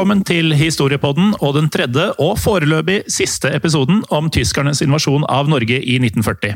Velkommen 0.00 0.22
til 0.24 0.54
Historiepodden 0.56 1.34
og 1.44 1.58
den 1.58 1.66
tredje 1.68 2.06
og 2.24 2.38
foreløpig 2.40 3.02
siste 3.12 3.50
episoden 3.52 3.98
om 4.08 4.30
tyskernes 4.32 4.80
invasjon 4.80 5.26
av 5.28 5.50
Norge 5.52 5.76
i 5.76 5.98
1940. 6.00 6.54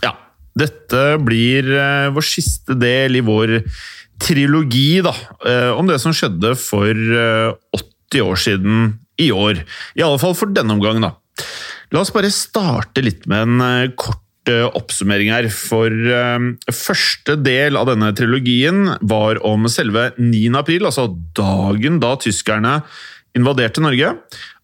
Ja, 0.00 0.14
dette 0.56 1.02
blir 1.20 1.68
eh, 1.76 2.06
vår 2.08 2.24
siste 2.24 2.72
del 2.80 3.20
i 3.20 3.22
vår 3.26 3.52
trilogi, 4.24 5.02
da. 5.04 5.12
eh, 5.44 5.76
om 5.76 5.92
det 5.92 6.00
som 6.00 6.16
skjedde 6.16 6.54
for 6.56 6.96
eh, 6.96 7.52
80 7.76 8.24
år 8.24 8.40
siden 8.46 8.80
i 9.20 9.28
år. 9.28 9.60
I 10.00 10.06
alle 10.08 10.22
fall 10.24 10.32
for 10.32 10.56
denne 10.56 10.72
omgangen, 10.72 11.04
da. 11.04 11.12
La 11.92 12.00
oss 12.00 12.14
bare 12.16 12.32
starte 12.32 13.04
litt 13.04 13.28
med 13.28 13.44
en 13.44 13.66
eh, 13.68 13.92
kort 13.92 14.16
eh, 14.16 14.21
oppsummering 14.50 15.30
her. 15.32 15.48
For 15.52 15.92
eh, 15.92 16.48
første 16.74 17.36
del 17.40 17.78
av 17.78 17.90
denne 17.90 18.10
trilogien 18.16 18.96
var 19.00 19.40
om 19.46 19.68
selve 19.70 20.10
9. 20.18 20.48
april, 20.58 20.88
altså 20.88 21.08
dagen 21.36 22.00
da 22.02 22.16
tyskerne 22.20 22.80
invaderte 23.38 23.80
Norge. 23.80 24.12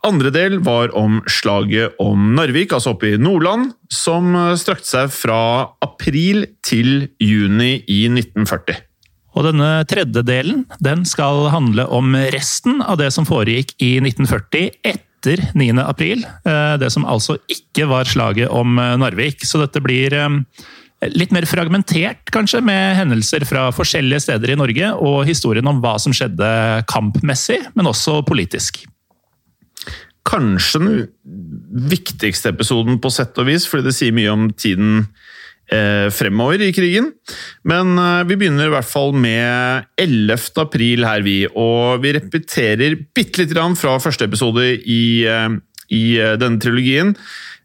Andre 0.07 0.31
del 0.35 0.59
var 0.63 0.93
om 0.97 1.23
slaget 1.31 1.97
om 2.03 2.35
Narvik, 2.37 2.75
altså 2.75 2.93
oppe 2.95 3.15
i 3.15 3.21
Nordland, 3.21 3.73
som 3.93 4.35
eh, 4.35 4.55
strakte 4.61 4.89
seg 4.91 5.15
fra 5.15 5.41
april 5.85 6.47
til 6.67 7.09
juni 7.23 7.79
i 7.87 8.05
1940. 8.11 8.85
Og 9.39 9.45
denne 9.47 9.85
tredje 9.87 10.25
delen 10.27 10.65
den 10.83 11.05
skal 11.07 11.47
handle 11.53 11.85
om 11.95 12.17
resten 12.35 12.81
av 12.83 12.99
det 12.99 13.13
som 13.15 13.29
foregikk 13.29 13.77
i 13.79 13.99
1940 14.03 14.73
etter 14.83 15.05
9. 15.37 15.79
april. 15.85 16.25
eh, 16.45 16.77
Det 16.81 16.91
som 16.93 17.05
altså 17.05 17.39
ikke 17.49 17.89
var 17.89 18.05
slaget 18.05 18.49
om 18.49 18.79
eh, 18.79 18.97
Narvik. 18.97 19.45
Så 19.45 19.61
dette 19.61 19.83
blir 19.85 20.15
eh, 20.17 20.29
litt 21.15 21.31
mer 21.31 21.47
fragmentert, 21.47 22.31
kanskje, 22.35 22.61
med 22.65 22.97
hendelser 22.97 23.45
fra 23.45 23.69
forskjellige 23.71 24.25
steder 24.27 24.51
i 24.55 24.59
Norge, 24.59 24.93
og 24.97 25.27
historien 25.29 25.67
om 25.67 25.83
hva 25.85 25.99
som 25.99 26.13
skjedde 26.13 26.85
kampmessig, 26.91 27.61
men 27.75 27.87
også 27.87 28.23
politisk. 28.27 28.83
Kanskje 30.29 30.81
den 30.83 31.07
viktigste 31.89 32.51
episoden 32.51 32.99
på 33.01 33.13
sett 33.15 33.39
og 33.39 33.47
vis, 33.49 33.69
fordi 33.69 33.89
det 33.89 33.97
sier 33.97 34.17
mye 34.17 34.33
om 34.33 34.51
tiden 34.53 35.07
fremover 36.15 36.63
i 36.65 36.73
krigen. 36.73 37.13
Men 37.69 37.95
eh, 37.99 38.25
vi 38.29 38.39
begynner 38.41 38.71
i 38.71 38.75
hvert 38.77 38.89
fall 38.89 39.13
med 39.17 39.89
11. 40.01 40.39
april 40.63 41.07
her, 41.09 41.25
vi. 41.27 41.43
Og 41.49 42.01
vi 42.05 42.15
repeterer 42.17 42.97
bitte 43.17 43.43
lite 43.43 43.57
grann 43.57 43.77
fra 43.79 43.99
første 44.03 44.29
episode 44.29 44.65
i, 44.79 45.03
eh, 45.29 45.51
i 45.95 46.05
eh, 46.21 46.37
denne 46.41 46.63
trilogien. 46.63 47.15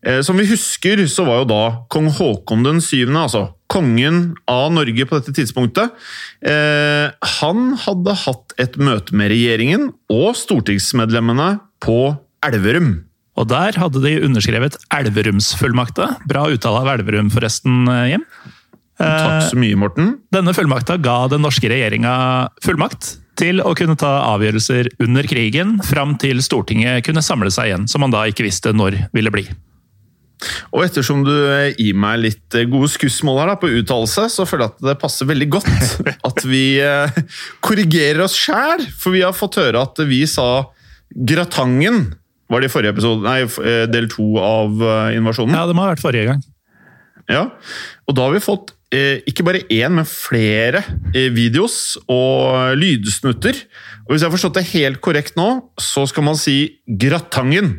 Eh, 0.04 0.20
som 0.26 0.38
vi 0.40 0.48
husker, 0.50 1.06
så 1.08 1.24
var 1.28 1.42
jo 1.42 1.50
da 1.54 1.64
kong 1.94 2.10
Haakon 2.12 2.66
den 2.66 2.82
syvende, 2.84 3.24
altså 3.24 3.46
kongen 3.72 4.36
av 4.52 4.68
Norge 4.76 5.08
på 5.08 5.18
dette 5.18 5.34
tidspunktet, 5.34 5.96
eh, 6.46 7.08
han 7.40 7.64
hadde 7.86 8.18
hatt 8.26 8.54
et 8.62 8.76
møte 8.78 9.16
med 9.18 9.32
regjeringen 9.34 9.90
og 10.14 10.36
stortingsmedlemmene 10.38 11.56
på 11.82 11.98
Elverum. 12.46 12.94
Og 13.40 13.50
der 13.50 13.78
hadde 13.82 14.02
de 14.04 14.20
underskrevet 14.28 14.78
Elverumsfullmakta. 14.94 16.10
Bra 16.30 16.46
uttale 16.54 16.84
av 16.84 16.92
Elverum, 16.94 17.32
forresten, 17.34 17.88
eh, 17.90 18.12
Jim. 18.14 18.28
Takk 19.00 19.50
så 19.50 19.58
mye, 19.58 19.76
Morten. 19.76 20.20
Denne 20.32 20.54
fullmakta 20.54 21.00
ga 21.02 21.28
den 21.28 21.42
norske 21.42 21.68
regjeringa 21.68 22.14
fullmakt 22.64 23.18
til 23.40 23.60
å 23.66 23.74
kunne 23.76 23.98
ta 23.98 24.22
avgjørelser 24.36 24.92
under 25.02 25.26
krigen, 25.26 25.80
fram 25.82 26.14
til 26.22 26.44
Stortinget 26.46 27.02
kunne 27.08 27.26
samle 27.26 27.50
seg 27.52 27.72
igjen, 27.72 27.88
som 27.90 28.06
man 28.06 28.14
da 28.14 28.22
ikke 28.30 28.46
visste 28.46 28.72
når 28.72 29.00
ville 29.18 29.34
bli. 29.34 29.48
Og 30.76 30.84
ettersom 30.86 31.24
du 31.26 31.34
eh, 31.34 31.74
gir 31.80 31.98
meg 31.98 32.20
litt 32.22 32.56
eh, 32.60 32.68
gode 32.70 32.92
skussmål 32.94 33.42
her 33.42 33.54
da, 33.54 33.58
på 33.58 33.72
uttalelse, 33.82 34.28
så 34.30 34.46
føler 34.46 34.68
jeg 34.68 34.76
at 34.76 34.88
det 34.92 35.00
passer 35.02 35.30
veldig 35.30 35.50
godt 35.58 36.00
at 36.30 36.46
vi 36.46 36.66
korrigerer 37.66 38.22
oss 38.28 38.38
sjæl. 38.38 38.86
For 39.00 39.16
vi 39.16 39.24
har 39.26 39.34
fått 39.34 39.58
høre 39.58 39.82
at 39.88 40.04
vi 40.06 40.22
sa 40.30 40.68
Gratangen 41.14 42.12
var 42.54 42.64
det 42.64 42.70
i 42.70 42.74
forrige 42.74 42.94
episode, 42.96 43.26
nei, 43.26 43.42
eh, 43.44 43.84
del 43.92 44.10
to 44.12 44.28
av 44.42 44.84
eh, 44.84 45.18
invasjonen. 45.18 45.56
Ja, 45.58 45.66
det 45.70 45.76
må 45.78 45.86
ha 45.86 45.94
vært 45.94 46.04
forrige 46.04 46.30
gang. 46.32 46.44
Ja, 47.32 47.48
og 48.08 48.18
da 48.18 48.26
har 48.28 48.36
vi 48.36 48.44
fått 48.44 48.74
eh, 48.94 49.24
ikke 49.30 49.46
bare 49.48 49.64
én, 49.72 49.96
men 49.96 50.08
flere 50.10 50.84
videos 51.14 51.96
og 52.12 52.76
lydsnutter. 52.80 53.64
Og 54.04 54.14
hvis 54.14 54.24
jeg 54.24 54.30
har 54.30 54.36
forstått 54.36 54.60
det 54.60 54.68
helt 54.74 55.02
korrekt 55.04 55.40
nå, 55.40 55.50
så 55.80 56.06
skal 56.10 56.28
man 56.28 56.40
si 56.40 56.58
Gratangen. 56.86 57.78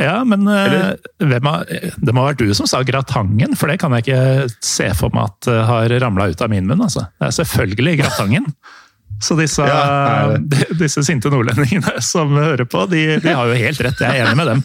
Ja, 0.00 0.22
men 0.24 0.48
har, 0.48 0.94
det 1.20 1.42
må 1.44 2.22
ha 2.22 2.30
vært 2.30 2.40
du 2.40 2.54
som 2.56 2.64
sa 2.70 2.80
Gratangen, 2.88 3.52
for 3.52 3.68
det 3.68 3.76
kan 3.82 3.92
jeg 3.98 4.06
ikke 4.06 4.48
se 4.64 4.88
for 4.96 5.12
meg 5.12 5.28
at 5.28 5.50
har 5.68 5.92
ramla 6.00 6.30
ut 6.32 6.40
av 6.40 6.48
min 6.48 6.64
munn. 6.64 6.86
Altså. 6.86 7.04
Det 7.20 7.28
er 7.28 7.36
selvfølgelig 7.42 7.98
Gratangen. 8.00 8.48
Så 9.20 9.36
disse, 9.38 9.66
Ja, 9.68 10.36
disse 10.82 11.04
sinte 11.06 11.32
nordlendingene 11.32 12.00
som 12.04 12.32
hører 12.38 12.66
på, 12.68 12.86
de, 12.90 13.20
de 13.22 13.34
har 13.36 13.50
jo 13.50 13.58
helt 13.58 13.84
rett. 13.84 14.00
Jeg 14.00 14.22
er 14.22 14.28
enig 14.28 14.40
med 14.40 14.54
dem 14.54 14.64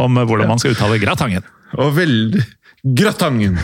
om 0.00 0.16
hvordan 0.16 0.48
man 0.48 0.60
skal 0.60 0.72
uttale 0.72 0.96
Gratangen. 1.02 1.44
Og 1.76 1.92
veldig 1.96 2.40
Gratangen. 2.82 3.60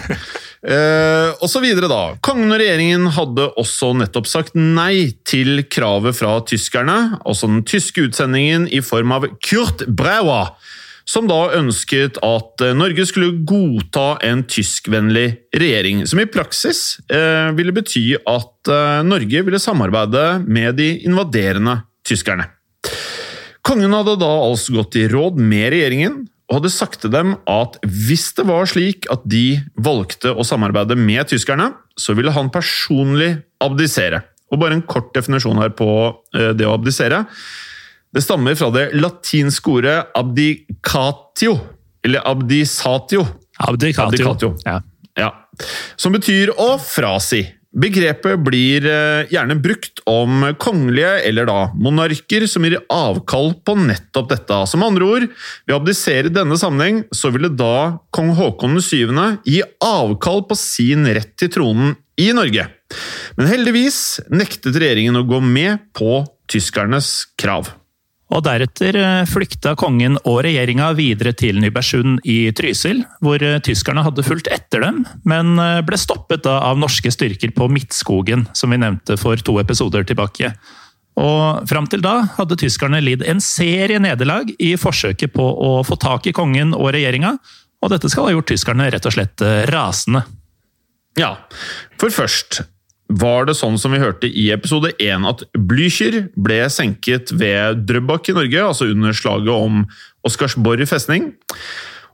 Eh, 0.62 1.30
og 1.38 1.48
så 1.50 1.58
videre, 1.62 1.88
da. 1.90 2.02
Kongen 2.22 2.52
og 2.52 2.60
regjeringen 2.60 3.08
hadde 3.14 3.48
også 3.58 3.92
nettopp 3.98 4.28
sagt 4.30 4.54
nei 4.58 5.10
til 5.26 5.64
kravet 5.70 6.14
fra 6.18 6.36
tyskerne, 6.46 7.18
altså 7.26 7.50
den 7.50 7.64
tyske 7.66 8.08
utsendingen 8.08 8.68
i 8.70 8.82
form 8.84 9.14
av 9.16 9.26
Kurt 9.42 9.82
Braua, 9.86 10.52
som 11.08 11.28
da 11.28 11.38
ønsket 11.56 12.20
at 12.24 12.64
eh, 12.64 12.76
Norge 12.76 13.06
skulle 13.08 13.40
godta 13.48 14.18
en 14.26 14.44
tyskvennlig 14.48 15.28
regjering. 15.56 16.04
Som 16.08 16.20
i 16.20 16.28
praksis 16.28 16.98
eh, 17.08 17.48
ville 17.56 17.74
bety 17.76 18.04
at 18.18 18.72
eh, 18.72 19.00
Norge 19.08 19.44
ville 19.46 19.62
samarbeide 19.62 20.42
med 20.44 20.76
de 20.80 20.90
invaderende 21.08 21.80
tyskerne. 22.08 22.50
Kongen 23.64 23.92
hadde 23.92 24.18
da 24.20 24.32
altså 24.44 24.78
gått 24.78 24.96
i 25.00 25.08
råd 25.10 25.40
med 25.40 25.70
regjeringen 25.74 26.26
og 26.48 26.60
hadde 26.60 26.72
sagt 26.72 27.02
til 27.02 27.12
dem 27.12 27.34
at 27.50 27.76
hvis 27.84 28.30
det 28.38 28.46
var 28.48 28.68
slik 28.70 29.08
at 29.12 29.24
de 29.28 29.60
valgte 29.76 30.32
å 30.32 30.46
samarbeide 30.46 30.96
med 30.96 31.28
tyskerne, 31.28 31.74
så 31.98 32.14
ville 32.16 32.32
han 32.32 32.48
personlig 32.52 33.34
abdisere. 33.64 34.22
Og 34.48 34.62
bare 34.62 34.78
en 34.78 34.84
kort 34.88 35.10
definisjon 35.12 35.60
her 35.60 35.74
på 35.76 35.88
det 36.32 36.64
å 36.64 36.72
abdisere. 36.78 37.26
Det 38.14 38.24
stammer 38.24 38.56
fra 38.56 38.70
det 38.72 38.86
latinske 38.96 39.74
ordet 39.78 39.98
abdicatio, 40.16 41.58
eller 42.04 42.24
abdisatio. 42.28 43.26
Abdicatio. 43.58 44.08
abdicatio. 44.08 44.54
Ja. 44.64 44.80
Ja. 45.18 45.32
Som 45.98 46.14
betyr 46.14 46.54
å 46.54 46.76
frasi. 46.80 47.42
Begrepet 47.78 48.40
blir 48.40 48.86
eh, 48.88 49.28
gjerne 49.28 49.58
brukt 49.60 50.00
om 50.08 50.46
kongelige, 50.58 51.10
eller 51.28 51.46
da 51.50 51.58
monarker, 51.76 52.46
som 52.48 52.64
gir 52.64 52.78
avkall 52.88 53.52
på 53.60 53.74
nettopp 53.82 54.30
dette. 54.32 54.60
Som 54.70 54.86
andre 54.86 55.08
ord, 55.08 55.26
ved 55.66 55.76
å 55.76 55.80
abdisere 55.82 56.30
i 56.30 56.34
denne 56.34 56.56
sammenheng, 56.58 57.02
så 57.12 57.30
ville 57.34 57.52
da 57.52 57.98
kong 58.14 58.32
Haakon 58.38 58.80
7. 58.80 59.12
gi 59.44 59.60
avkall 59.84 60.46
på 60.48 60.56
sin 60.58 61.04
rett 61.12 61.34
til 61.38 61.52
tronen 61.52 61.92
i 62.18 62.30
Norge. 62.34 62.64
Men 63.36 63.52
heldigvis 63.52 64.00
nektet 64.32 64.78
regjeringen 64.80 65.20
å 65.20 65.26
gå 65.28 65.42
med 65.44 65.90
på 65.94 66.22
tyskernes 66.48 67.28
krav. 67.38 67.68
Og 68.28 68.42
Deretter 68.44 68.96
eh, 69.00 69.28
flykta 69.28 69.72
kongen 69.78 70.18
og 70.28 70.42
regjeringa 70.44 70.90
videre 70.98 71.32
til 71.36 71.60
Nybergsund 71.62 72.20
i 72.28 72.50
Trysil, 72.56 73.00
hvor 73.24 73.40
eh, 73.40 73.56
tyskerne 73.64 74.04
hadde 74.04 74.24
fulgt 74.26 74.50
etter 74.52 74.84
dem, 74.84 75.00
men 75.28 75.54
eh, 75.62 75.80
ble 75.86 75.96
stoppet 76.00 76.46
av 76.50 76.76
norske 76.80 77.12
styrker 77.14 77.54
på 77.56 77.70
Midtskogen, 77.72 78.44
som 78.52 78.74
vi 78.74 78.80
nevnte 78.82 79.16
for 79.20 79.40
to 79.40 79.56
episoder 79.62 80.04
tilbake. 80.08 80.52
Og 81.18 81.64
Fram 81.66 81.88
til 81.90 82.04
da 82.04 82.20
hadde 82.36 82.60
tyskerne 82.60 83.00
lidd 83.02 83.24
en 83.26 83.40
serie 83.42 83.98
nederlag 84.02 84.52
i 84.60 84.74
forsøket 84.78 85.32
på 85.34 85.48
å 85.48 85.72
få 85.88 85.96
tak 85.98 86.28
i 86.28 86.36
kongen 86.36 86.76
og 86.76 86.92
regjeringa, 86.94 87.38
og 87.80 87.94
dette 87.94 88.10
skal 88.12 88.28
ha 88.28 88.36
gjort 88.36 88.52
tyskerne 88.52 88.90
rett 88.92 89.08
og 89.08 89.14
slett 89.14 89.42
rasende. 89.72 90.26
Ja, 91.18 91.32
for 91.98 92.12
først 92.14 92.60
var 93.08 93.48
det 93.48 93.56
sånn 93.56 93.78
som 93.80 93.94
vi 93.94 94.02
hørte 94.02 94.28
i 94.28 94.50
episode 94.52 94.92
1 95.00 95.26
at 95.28 95.44
Blücher 95.56 96.26
ble 96.36 96.60
senket 96.72 97.32
ved 97.32 97.86
Drøbak 97.88 98.28
i 98.28 98.36
Norge, 98.36 98.64
altså 98.64 98.90
under 98.92 99.16
slaget 99.16 99.54
om 99.54 99.84
Oscarsborg 100.28 100.84
festning. 100.90 101.32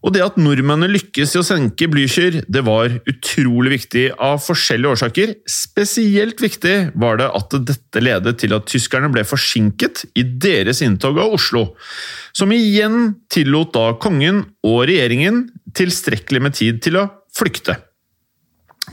Og 0.05 0.13
det 0.13 0.21
at 0.21 0.37
nordmennene 0.37 0.91
lykkes 0.93 1.33
i 1.33 1.41
å 1.41 1.47
senke 1.47 1.89
Blücher, 1.89 2.43
det 2.45 2.63
var 2.67 2.93
utrolig 3.09 3.79
viktig 3.79 4.05
av 4.23 4.43
forskjellige 4.45 4.99
årsaker. 4.99 5.33
Spesielt 5.49 6.43
viktig 6.45 6.75
var 7.01 7.19
det 7.23 7.31
at 7.41 7.57
dette 7.71 8.03
ledet 8.05 8.37
til 8.43 8.53
at 8.57 8.69
tyskerne 8.69 9.09
ble 9.15 9.25
forsinket 9.25 10.05
i 10.13 10.27
deres 10.29 10.85
inntog 10.85 11.23
av 11.25 11.39
Oslo, 11.39 11.71
som 12.37 12.53
igjen 12.53 13.15
tillot 13.33 13.73
da 13.75 13.95
kongen 13.97 14.45
og 14.67 14.85
regjeringen 14.91 15.47
tilstrekkelig 15.75 16.45
med 16.45 16.61
tid 16.61 16.85
til 16.85 17.01
å 17.01 17.09
flykte. 17.35 17.81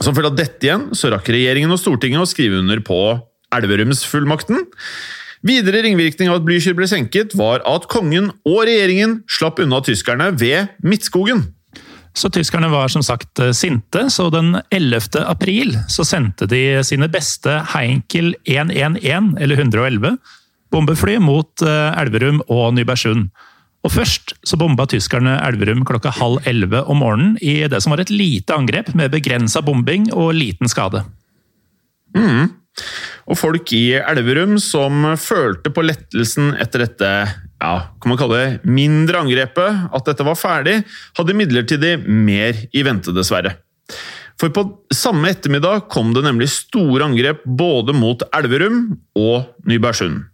Som 0.02 0.16
følge 0.16 0.32
av 0.32 0.38
dette 0.38 0.66
igjen 0.66 0.88
så 0.98 1.12
rakk 1.12 1.28
regjeringen 1.30 1.70
og 1.70 1.78
Stortinget 1.78 2.24
å 2.24 2.28
skrive 2.28 2.58
under 2.58 2.80
på 2.82 2.98
Elverumsfullmakten. 3.54 4.64
Videre 5.46 5.82
ringvirkning 5.84 6.30
av 6.30 6.40
at 6.40 6.46
Blücher 6.46 6.74
ble 6.78 6.88
senket, 6.90 7.36
var 7.38 7.62
at 7.68 7.86
kongen 7.90 8.30
og 8.46 8.60
regjeringen 8.66 9.20
slapp 9.30 9.60
unna 9.62 9.82
tyskerne 9.84 10.30
ved 10.38 10.72
Midtskogen. 10.86 11.44
Så 12.18 12.28
tyskerne 12.34 12.68
var 12.72 12.90
som 12.92 13.02
sagt 13.04 13.40
eh, 13.40 13.54
sinte, 13.56 14.04
så 14.12 14.28
den 14.32 14.56
11. 14.74 15.22
april 15.22 15.72
så 15.90 16.04
sendte 16.04 16.48
de 16.50 16.82
sine 16.84 17.08
beste 17.12 17.54
Heinkel 17.72 18.34
111, 18.44 19.32
eller 19.40 19.62
111, 19.62 20.18
bombefly 20.72 21.16
mot 21.22 21.64
eh, 21.64 22.00
Elverum 22.02 22.42
og 22.52 22.74
Nybergsund. 22.76 23.30
Og 23.82 23.90
Først 23.90 24.36
så 24.46 24.58
bomba 24.58 24.86
tyskerne 24.86 25.34
Elverum 25.42 25.82
klokka 25.86 26.12
halv 26.14 26.44
elleve 26.46 26.84
om 26.90 27.00
morgenen 27.02 27.34
i 27.42 27.64
det 27.70 27.80
som 27.82 27.94
var 27.94 28.04
et 28.04 28.12
lite 28.14 28.54
angrep 28.54 28.92
med 28.98 29.10
begrensa 29.14 29.62
bombing 29.64 30.06
og 30.14 30.34
liten 30.38 30.70
skade. 30.70 31.02
Mm. 32.14 32.52
Og 33.26 33.38
folk 33.38 33.72
i 33.74 33.84
Elverum 33.98 34.54
som 34.62 35.04
følte 35.20 35.72
på 35.74 35.84
lettelsen 35.84 36.54
etter 36.62 36.86
dette 36.86 37.10
ja, 37.62 37.74
kan 38.00 38.10
man 38.10 38.18
kalle 38.18 38.38
det 38.38 38.70
mindre 38.70 39.22
angrepet, 39.22 39.84
at 39.94 40.08
dette 40.08 40.26
var 40.26 40.38
ferdig, 40.38 40.80
hadde 41.18 41.34
imidlertid 41.34 41.86
mer 42.06 42.58
i 42.74 42.82
vente, 42.86 43.14
dessverre. 43.14 43.56
For 44.40 44.50
på 44.54 44.64
samme 44.94 45.30
ettermiddag 45.30 45.86
kom 45.92 46.10
det 46.16 46.24
nemlig 46.24 46.50
store 46.50 47.06
angrep 47.06 47.44
både 47.46 47.94
mot 47.94 48.24
Elverum 48.34 48.84
og 49.18 49.52
Nybergsund. 49.68 50.24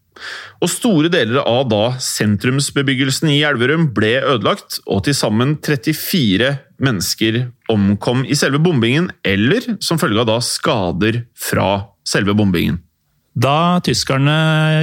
Og 0.62 0.70
store 0.72 1.10
deler 1.12 1.42
av 1.44 1.68
da 1.70 1.84
sentrumsbebyggelsen 2.02 3.30
i 3.34 3.42
Elverum 3.46 3.90
ble 3.96 4.16
ødelagt, 4.20 4.80
og 4.86 5.04
til 5.06 5.16
sammen 5.16 5.56
34 5.62 6.50
mennesker 6.82 7.44
omkom 7.72 8.24
i 8.26 8.38
selve 8.38 8.60
bombingen, 8.62 9.12
eller 9.26 9.76
som 9.84 10.00
følge 10.00 10.24
av 10.24 10.30
da 10.30 10.42
skader 10.44 11.22
fra 11.38 11.70
selve 12.08 12.36
bombingen. 12.38 12.82
Da 13.38 13.78
tyskerne 13.86 14.34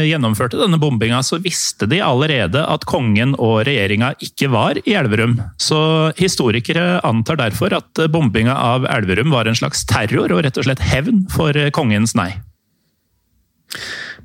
gjennomførte 0.07 0.59
denne 0.61 0.77
bombinga, 0.79 1.19
så 1.27 1.41
visste 1.43 1.89
de 1.91 1.99
allerede 2.03 2.61
at 2.63 2.85
kongen 2.87 3.33
og 3.35 3.65
regjeringa 3.67 4.13
ikke 4.23 4.47
var 4.53 4.79
i 4.85 4.95
Elverum. 4.95 5.35
Så 5.59 6.13
historikere 6.19 7.01
antar 7.03 7.41
derfor 7.41 7.75
at 7.75 8.05
bombinga 8.13 8.55
av 8.55 8.87
Elverum 8.87 9.33
var 9.35 9.49
en 9.49 9.59
slags 9.59 9.83
terror 9.89 10.31
og 10.31 10.45
rett 10.45 10.61
og 10.61 10.69
slett 10.69 10.83
hevn 10.87 11.25
for 11.33 11.57
kongens 11.75 12.15
nei. 12.15 12.31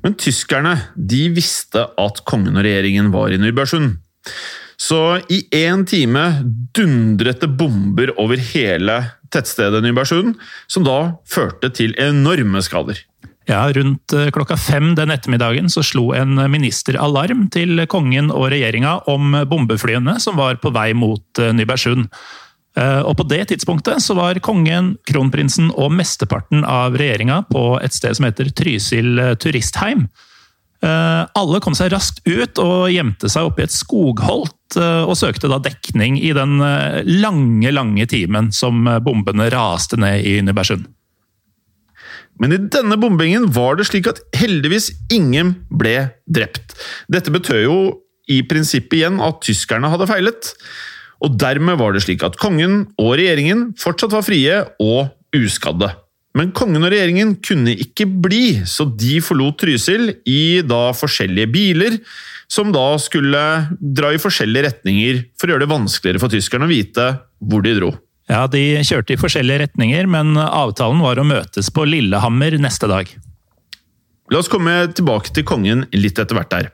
Men 0.01 0.17
tyskerne 0.17 0.75
de 0.95 1.27
visste 1.35 1.85
at 1.99 2.23
kongen 2.29 2.57
og 2.57 2.65
regjeringen 2.65 3.11
var 3.13 3.33
i 3.33 3.39
Nybergsund. 3.41 3.99
Så 4.81 5.21
i 5.29 5.43
én 5.53 5.83
time 5.85 6.23
dundret 6.73 7.43
det 7.43 7.51
bomber 7.59 8.09
over 8.17 8.41
hele 8.51 8.97
tettstedet 9.31 9.83
Nybergsund, 9.85 10.35
som 10.67 10.85
da 10.87 11.13
førte 11.29 11.69
til 11.77 11.93
enorme 12.01 12.63
skader. 12.65 12.97
Ja, 13.49 13.65
Rundt 13.73 14.13
eh, 14.13 14.29
klokka 14.33 14.55
fem 14.57 14.93
den 14.97 15.13
ettermiddagen 15.13 15.69
så 15.69 15.83
slo 15.85 16.11
en 16.17 16.37
minister 16.53 16.97
alarm 17.01 17.47
til 17.53 17.83
kongen 17.89 18.29
og 18.33 18.51
regjeringa 18.53 18.99
om 19.11 19.35
bombeflyene 19.49 20.19
som 20.21 20.37
var 20.39 20.59
på 20.61 20.71
vei 20.73 20.91
mot 20.97 21.41
eh, 21.41 21.53
Nybergsund. 21.57 22.09
Eh, 22.79 23.01
og 23.03 23.17
På 23.19 23.27
det 23.27 23.49
tidspunktet 23.51 24.03
så 24.03 24.15
var 24.15 24.39
kongen, 24.43 24.95
kronprinsen 25.09 25.71
og 25.75 25.91
mesteparten 25.95 26.63
av 26.63 26.95
regjeringa 26.99 27.43
på 27.51 27.75
et 27.83 27.95
sted 27.95 28.15
som 28.15 28.27
heter 28.27 28.51
Trysil 28.55 29.19
eh, 29.19 29.33
turistheim. 29.35 30.05
Eh, 30.81 31.21
alle 31.37 31.59
kom 31.61 31.75
seg 31.77 31.91
raskt 31.93 32.23
ut 32.25 32.61
og 32.63 32.87
gjemte 32.93 33.29
seg 33.29 33.49
oppe 33.49 33.63
i 33.63 33.67
et 33.67 33.75
skogholt, 33.75 34.57
og 34.71 35.17
søkte 35.19 35.49
da 35.51 35.57
dekning 35.59 36.15
i 36.15 36.29
den 36.31 36.53
lange, 37.19 37.73
lange 37.75 38.05
timen 38.07 38.53
som 38.55 38.85
bombene 39.03 39.49
raste 39.51 39.97
ned 39.99 40.23
i 40.23 40.37
Nybergsund. 40.47 40.85
Men 42.39 42.55
i 42.55 42.59
denne 42.71 42.95
bombingen 42.95 43.49
var 43.51 43.75
det 43.75 43.89
slik 43.89 44.07
at 44.07 44.21
heldigvis 44.39 44.87
ingen 45.11 45.57
ble 45.67 46.13
drept. 46.23 46.71
Dette 47.11 47.35
betød 47.35 47.65
jo 47.65 47.75
i 48.31 48.39
prinsippet 48.47 49.01
igjen 49.01 49.19
at 49.19 49.43
tyskerne 49.43 49.91
hadde 49.91 50.07
feilet 50.07 50.53
og 51.21 51.37
dermed 51.41 51.77
var 51.79 51.93
det 51.93 52.03
slik 52.05 52.23
at 52.25 52.37
kongen 52.41 52.85
og 52.99 53.15
regjeringen 53.19 53.71
fortsatt 53.79 54.13
var 54.15 54.25
frie 54.25 54.61
og 54.81 55.11
uskadde. 55.37 55.91
Men 56.37 56.53
kongen 56.55 56.83
og 56.85 56.93
regjeringen 56.93 57.33
kunne 57.43 57.73
ikke 57.75 58.07
bli, 58.23 58.61
så 58.67 58.85
de 58.87 59.17
forlot 59.23 59.59
Trysil 59.61 60.13
i 60.29 60.61
da 60.63 60.93
forskjellige 60.95 61.51
biler, 61.51 61.97
som 62.51 62.71
da 62.71 62.85
skulle 62.99 63.41
dra 63.79 64.11
i 64.11 64.19
forskjellige 64.19 64.69
retninger 64.69 65.19
for 65.39 65.47
å 65.47 65.53
gjøre 65.53 65.65
det 65.65 65.73
vanskeligere 65.73 66.23
for 66.23 66.31
tyskerne 66.31 66.67
å 66.67 66.71
vite 66.71 67.07
hvor 67.51 67.65
de 67.65 67.75
dro. 67.77 67.91
Ja, 68.31 68.45
De 68.47 68.79
kjørte 68.87 69.15
i 69.15 69.19
forskjellige 69.19 69.65
retninger, 69.65 70.07
men 70.07 70.37
avtalen 70.39 71.03
var 71.03 71.19
å 71.19 71.27
møtes 71.27 71.67
på 71.73 71.83
Lillehammer 71.87 72.55
neste 72.63 72.87
dag. 72.87 73.11
La 74.31 74.39
oss 74.39 74.51
komme 74.51 74.85
tilbake 74.95 75.33
til 75.35 75.43
kongen 75.47 75.83
litt 75.91 76.19
etter 76.21 76.37
hvert 76.37 76.53
der. 76.53 76.71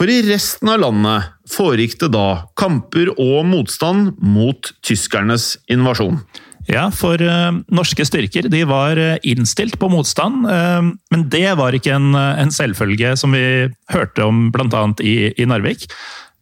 For 0.00 0.08
i 0.08 0.22
resten 0.24 0.70
av 0.72 0.78
landet 0.80 1.26
foregikk 1.52 1.98
det 2.00 2.14
da 2.14 2.46
kamper 2.56 3.10
og 3.20 3.42
motstand 3.44 4.14
mot 4.24 4.70
tyskernes 4.80 5.58
invasjon. 5.68 6.22
Ja, 6.70 6.86
for 6.94 7.20
uh, 7.20 7.50
norske 7.68 8.06
styrker 8.08 8.48
de 8.48 8.62
var 8.68 8.96
uh, 8.96 9.18
innstilt 9.28 9.76
på 9.80 9.90
motstand, 9.92 10.48
uh, 10.48 10.88
men 11.12 11.26
det 11.28 11.52
var 11.60 11.76
ikke 11.76 11.98
en, 11.98 12.14
en, 12.16 12.52
selvfølge, 12.54 13.12
som 13.20 13.36
vi 13.36 13.68
hørte 13.92 14.24
om 14.24 14.48
bl.a. 14.54 14.82
I, 15.04 15.14
i 15.36 15.48
Narvik. 15.50 15.88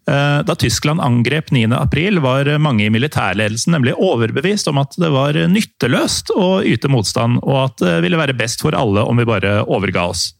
Da 0.08 0.54
Tyskland 0.56 1.02
angrep 1.04 1.50
9.4, 1.52 2.22
var 2.24 2.48
mange 2.64 2.86
i 2.86 2.92
militærledelsen 2.94 3.74
nemlig 3.74 3.92
overbevist 3.92 4.70
om 4.70 4.78
at 4.80 4.96
det 4.96 5.10
var 5.12 5.36
nytteløst 5.52 6.32
å 6.32 6.62
yte 6.64 6.88
motstand, 6.88 7.42
og 7.44 7.58
at 7.66 7.82
det 7.82 7.98
ville 8.06 8.16
være 8.16 8.38
best 8.38 8.64
for 8.64 8.72
alle 8.72 9.04
om 9.04 9.20
vi 9.20 9.28
bare 9.28 9.58
overga 9.68 10.06
oss. 10.08 10.30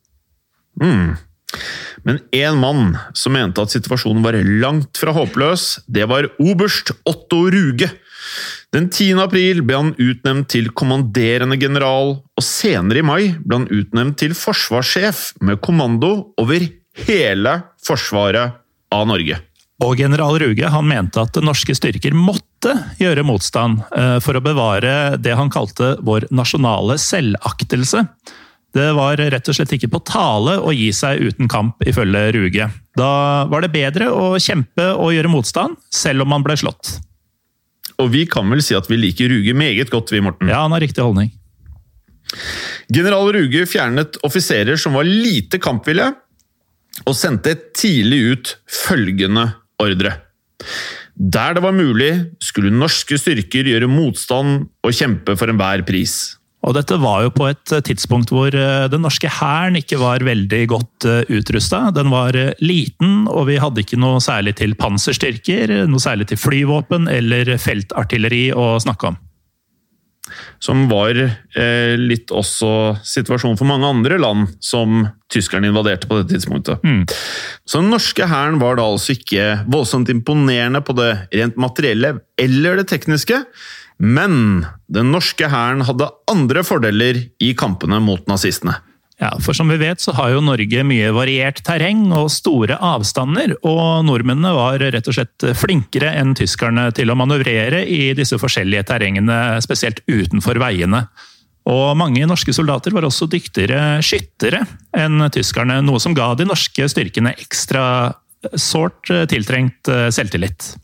Mm. 0.80 1.18
Men 2.06 2.20
én 2.34 2.58
mann 2.60 2.92
som 3.16 3.34
mente 3.34 3.62
at 3.62 3.72
situasjonen 3.72 4.22
var 4.24 4.36
langt 4.62 5.00
fra 5.00 5.14
håpløs, 5.16 5.80
det 5.86 6.06
var 6.10 6.28
oberst 6.42 6.92
Otto 7.08 7.46
Ruge. 7.52 7.90
Den 8.74 8.90
10. 8.90 9.16
april 9.24 9.62
ble 9.64 9.78
han 9.80 9.94
utnevnt 9.96 10.50
til 10.52 10.68
kommanderende 10.76 11.56
general, 11.60 12.18
og 12.36 12.44
senere 12.44 13.00
i 13.00 13.06
mai 13.06 13.22
ble 13.40 13.62
han 13.62 13.68
utnevnt 13.72 14.20
til 14.20 14.36
forsvarssjef 14.36 15.40
med 15.40 15.62
kommando 15.64 16.34
over 16.40 16.68
hele 17.06 17.54
forsvaret 17.84 18.58
av 18.92 19.06
Norge. 19.08 19.38
Og 19.84 20.00
general 20.00 20.40
Ruge 20.42 20.70
han 20.74 20.88
mente 20.90 21.22
at 21.22 21.38
norske 21.44 21.76
styrker 21.76 22.16
måtte 22.16 22.74
gjøre 22.98 23.24
motstand 23.26 23.84
eh, 23.94 24.16
for 24.24 24.34
å 24.34 24.42
bevare 24.42 25.14
det 25.22 25.36
han 25.38 25.52
kalte 25.54 25.94
vår 26.04 26.26
nasjonale 26.34 26.98
selvaktelse. 26.98 28.02
Det 28.76 28.88
var 28.96 29.16
rett 29.16 29.48
og 29.48 29.56
slett 29.56 29.72
ikke 29.78 29.90
på 29.90 30.00
tale 30.06 30.58
å 30.60 30.72
gi 30.76 30.90
seg 30.92 31.22
uten 31.24 31.48
kamp, 31.50 31.80
ifølge 31.88 32.24
Ruge. 32.36 32.68
Da 32.98 33.10
var 33.48 33.64
det 33.64 33.72
bedre 33.72 34.10
å 34.12 34.34
kjempe 34.42 34.90
og 34.92 35.14
gjøre 35.14 35.32
motstand, 35.32 35.78
selv 35.88 36.26
om 36.26 36.32
man 36.34 36.44
ble 36.44 36.58
slått. 36.60 36.98
Og 37.98 38.12
vi 38.12 38.26
kan 38.30 38.46
vel 38.52 38.62
si 38.62 38.76
at 38.78 38.86
vi 38.90 39.00
liker 39.00 39.32
Ruge 39.32 39.56
meget 39.56 39.90
godt, 39.90 40.12
vi, 40.12 40.22
Morten? 40.22 40.50
Ja, 40.52 40.62
han 40.66 40.76
har 40.76 40.84
riktig 40.84 41.02
holdning. 41.02 41.32
General 42.92 43.32
Ruge 43.32 43.64
fjernet 43.68 44.20
offiserer 44.26 44.76
som 44.80 44.96
var 44.96 45.08
lite 45.08 45.60
kampvillige, 45.62 46.12
og 47.06 47.14
sendte 47.16 47.54
tidlig 47.78 48.18
ut 48.32 48.54
følgende 48.68 49.46
ordre. 49.80 50.16
Der 51.18 51.54
det 51.56 51.62
var 51.64 51.74
mulig, 51.74 52.12
skulle 52.42 52.74
norske 52.74 53.18
styrker 53.18 53.66
gjøre 53.66 53.90
motstand 53.90 54.68
og 54.84 54.94
kjempe 54.94 55.34
for 55.38 55.50
enhver 55.50 55.82
pris. 55.86 56.37
Og 56.66 56.74
dette 56.74 56.98
var 56.98 57.22
jo 57.22 57.30
på 57.32 57.46
et 57.48 57.72
tidspunkt 57.86 58.32
hvor 58.34 58.50
eh, 58.50 58.88
den 58.90 59.04
norske 59.04 59.30
hæren 59.30 59.78
ikke 59.78 60.00
var 60.00 60.24
veldig 60.26 60.62
godt 60.72 61.06
eh, 61.06 61.30
utrusta. 61.38 61.84
Den 61.94 62.10
var 62.10 62.36
eh, 62.36 62.50
liten, 62.58 63.28
og 63.30 63.46
vi 63.50 63.60
hadde 63.62 63.84
ikke 63.84 64.00
noe 64.00 64.18
særlig 64.24 64.56
til 64.58 64.74
panserstyrker, 64.78 65.72
noe 65.88 66.02
særlig 66.02 66.28
til 66.32 66.40
flyvåpen 66.42 67.08
eller 67.12 67.54
feltartilleri 67.62 68.48
å 68.58 68.74
snakke 68.82 69.12
om. 69.12 69.22
Som 70.60 70.88
var 70.90 71.16
eh, 71.16 71.94
litt 71.96 72.34
også 72.34 72.98
situasjonen 73.06 73.56
for 73.56 73.70
mange 73.70 73.88
andre 73.88 74.18
land 74.20 74.50
som 74.60 75.06
tyskerne 75.32 75.70
invaderte 75.70 76.10
på 76.10 76.20
det 76.20 76.34
tidspunktet. 76.34 76.82
Mm. 76.84 77.06
Så 77.64 77.80
den 77.80 77.92
norske 77.94 78.28
hæren 78.28 78.58
var 78.60 78.76
da 78.76 78.84
altså 78.90 79.14
ikke 79.14 79.62
voldsomt 79.70 80.10
imponerende 80.12 80.82
på 80.84 80.96
det 80.98 81.12
rent 81.32 81.56
materielle 81.60 82.16
eller 82.40 82.82
det 82.82 82.88
tekniske, 82.90 83.44
men 83.98 84.66
den 84.88 85.10
norske 85.12 85.48
hæren 85.50 85.84
hadde 85.86 86.10
andre 86.30 86.62
fordeler 86.66 87.24
i 87.42 87.54
kampene 87.58 88.00
mot 88.02 88.24
nazistene. 88.30 88.78
Ja, 89.18 89.32
for 89.42 89.56
som 89.56 89.66
vi 89.66 89.80
vet 89.80 89.98
så 89.98 90.12
har 90.14 90.30
jo 90.30 90.42
Norge 90.46 90.84
mye 90.86 91.08
variert 91.10 91.58
terreng 91.66 92.04
og 92.14 92.28
store 92.30 92.76
avstander, 92.78 93.56
og 93.66 94.04
nordmennene 94.06 94.52
var 94.54 94.78
rett 94.78 95.10
og 95.10 95.16
slett 95.16 95.46
flinkere 95.58 96.12
enn 96.20 96.36
tyskerne 96.38 96.86
til 96.94 97.10
å 97.10 97.18
manøvrere 97.18 97.82
i 97.82 98.12
disse 98.14 98.38
forskjellige 98.38 98.86
terrengene, 98.92 99.58
spesielt 99.64 100.04
utenfor 100.06 100.62
veiene. 100.62 101.08
Og 101.68 101.98
mange 101.98 102.22
norske 102.30 102.54
soldater 102.54 102.94
var 102.94 103.08
også 103.08 103.26
dyktigere 103.28 103.98
skyttere 104.06 104.62
enn 104.96 105.26
tyskerne, 105.34 105.82
noe 105.82 105.98
som 106.00 106.14
ga 106.16 106.30
de 106.38 106.46
norske 106.46 106.86
styrkene 106.88 107.34
ekstra 107.42 108.14
sårt 108.54 109.10
tiltrengt 109.28 109.90
selvtillit. 110.14 110.76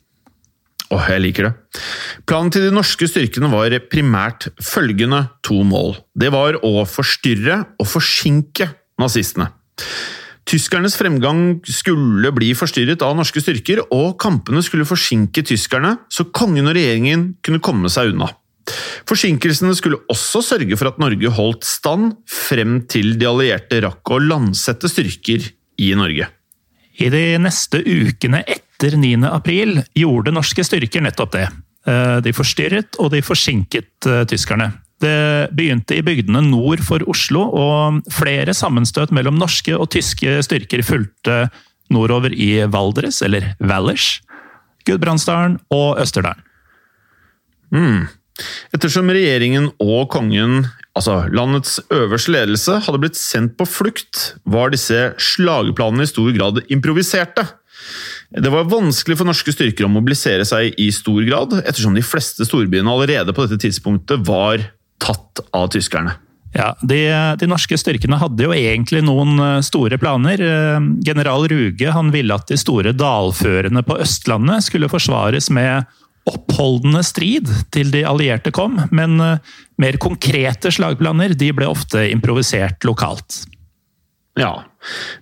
Åh, 0.95 1.07
jeg 1.11 1.23
liker 1.25 1.49
det. 1.49 1.53
Planen 2.29 2.53
til 2.55 2.69
de 2.69 2.75
norske 2.75 3.09
styrkene 3.11 3.51
var 3.51 3.75
primært 3.91 4.49
følgende 4.63 5.25
to 5.47 5.63
mål. 5.67 5.97
Det 6.15 6.31
var 6.35 6.61
å 6.63 6.85
forstyrre 6.87 7.63
og 7.81 7.89
forsinke 7.91 8.69
nazistene. 9.01 9.49
Tyskernes 10.45 10.95
fremgang 11.01 11.59
skulle 11.65 12.31
bli 12.37 12.51
forstyrret 12.55 13.03
av 13.03 13.17
norske 13.17 13.41
styrker, 13.41 13.81
og 13.97 14.19
kampene 14.21 14.61
skulle 14.63 14.87
forsinke 14.87 15.43
tyskerne, 15.47 15.97
så 16.13 16.29
kongen 16.37 16.69
og 16.69 16.77
regjeringen 16.77 17.31
kunne 17.45 17.63
komme 17.65 17.91
seg 17.91 18.13
unna. 18.13 18.29
Forsinkelsene 19.09 19.75
skulle 19.77 20.03
også 20.13 20.43
sørge 20.45 20.77
for 20.81 20.93
at 20.93 21.01
Norge 21.01 21.33
holdt 21.37 21.67
stand 21.69 22.15
frem 22.31 22.83
til 22.89 23.17
de 23.21 23.29
allierte 23.29 23.83
rakk 23.85 24.15
å 24.15 24.21
landsette 24.23 24.89
styrker 24.93 25.49
i 25.81 25.91
Norge. 25.99 26.29
I 27.03 27.11
de 27.11 27.25
neste 27.43 27.81
ukene 27.83 28.45
etter 28.45 28.63
9. 28.93 29.25
april 29.33 29.79
gjorde 29.97 30.35
norske 30.35 30.65
styrker 30.67 31.01
nettopp 31.05 31.33
det. 31.33 31.47
Eh, 31.89 32.19
de 32.25 32.33
forstyrret 32.37 32.97
og 33.01 33.11
de 33.13 33.23
forsinket 33.25 34.09
eh, 34.09 34.25
tyskerne. 34.29 34.71
Det 35.03 35.51
begynte 35.53 35.97
i 35.99 36.05
bygdene 36.05 36.41
nord 36.47 36.81
for 36.87 37.03
Oslo, 37.11 37.43
og 37.51 38.05
flere 38.15 38.55
sammenstøt 38.57 39.13
mellom 39.13 39.37
norske 39.41 39.75
og 39.77 39.91
tyske 39.93 40.39
styrker 40.47 40.85
fulgte 40.87 41.49
nordover 41.93 42.33
i 42.33 42.65
Valdres, 42.71 43.21
eller 43.25 43.53
Valers, 43.61 44.21
Gudbrandsdalen 44.89 45.59
og 45.75 46.01
Østerdalen. 46.01 46.41
Mm. 47.75 48.07
Ettersom 48.75 49.11
regjeringen 49.13 49.69
og 49.83 50.09
kongen, 50.15 50.65
altså 50.97 51.25
landets 51.35 51.77
øverste 51.93 52.33
ledelse, 52.35 52.79
hadde 52.87 53.01
blitt 53.03 53.19
sendt 53.19 53.59
på 53.59 53.67
flukt, 53.69 54.39
var 54.47 54.73
disse 54.75 55.13
slagplanene 55.21 56.07
i 56.07 56.11
stor 56.11 56.33
grad 56.35 56.63
improviserte. 56.73 57.47
Det 58.35 58.51
var 58.51 58.69
vanskelig 58.71 59.19
for 59.21 59.29
norske 59.29 59.55
styrker 59.55 59.87
å 59.87 59.93
mobilisere 59.93 60.47
seg 60.49 60.75
i 60.81 60.91
stor 60.95 61.23
grad, 61.27 61.57
ettersom 61.63 61.95
de 61.97 62.05
fleste 62.05 62.47
storbyene 62.49 62.91
allerede 62.91 63.35
på 63.35 63.47
dette 63.47 63.61
tidspunktet 63.67 64.25
var 64.27 64.63
tatt 65.03 65.43
av 65.55 65.69
tyskerne. 65.75 66.17
Ja, 66.55 66.71
de, 66.87 67.01
de, 67.41 67.49
norske 67.51 67.77
styrkene 67.79 68.19
hadde 68.21 68.47
jo 68.47 68.55
egentlig 68.55 69.01
noen 69.03 69.35
eh, 69.43 69.61
store 69.67 69.99
planer. 69.99 70.39
Eh, 70.39 70.87
general 71.03 71.49
Ruge 71.51 71.91
han 71.91 72.13
ville 72.15 72.37
at 72.37 72.47
de 72.51 72.59
store 72.61 72.93
dalførene 72.95 73.83
på 73.83 73.99
Østlandet 74.05 74.69
skulle 74.69 74.91
forsvares 74.91 75.51
med 75.55 75.91
oppholdende 76.31 77.03
strid 77.05 77.51
til 77.75 77.91
de 77.93 78.05
allierte 78.07 78.55
kom, 78.55 78.79
men 78.95 79.19
eh, 79.21 79.57
mer 79.83 79.99
konkrete 80.03 80.71
slagplaner 80.73 81.35
de 81.35 81.51
ble 81.57 81.67
ofte 81.69 82.07
improvisert 82.13 82.87
lokalt. 82.87 83.43
Ja. 84.41 84.65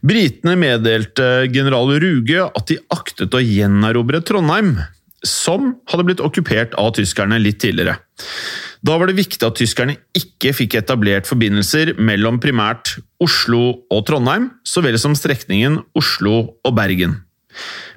Britene 0.00 0.56
meddelte 0.56 1.46
general 1.52 1.92
Ruge 2.00 2.46
at 2.48 2.66
de 2.70 2.78
aktet 2.94 3.34
å 3.36 3.42
gjenerobre 3.44 4.22
Trondheim, 4.24 4.78
som 5.22 5.74
hadde 5.90 6.06
blitt 6.08 6.22
okkupert 6.24 6.72
av 6.80 6.94
tyskerne 6.96 7.38
litt 7.38 7.60
tidligere. 7.62 7.98
Da 8.82 8.96
var 8.98 9.06
det 9.06 9.20
viktig 9.20 9.44
at 9.46 9.58
tyskerne 9.60 9.94
ikke 10.18 10.54
fikk 10.56 10.74
etablert 10.80 11.28
forbindelser 11.28 11.92
mellom 12.02 12.40
primært 12.42 12.96
Oslo 13.22 13.84
og 13.92 14.00
Trondheim, 14.08 14.48
så 14.66 14.82
vel 14.82 14.98
som 14.98 15.14
strekningen 15.18 15.78
Oslo 15.98 16.56
og 16.64 16.74
Bergen. 16.74 17.20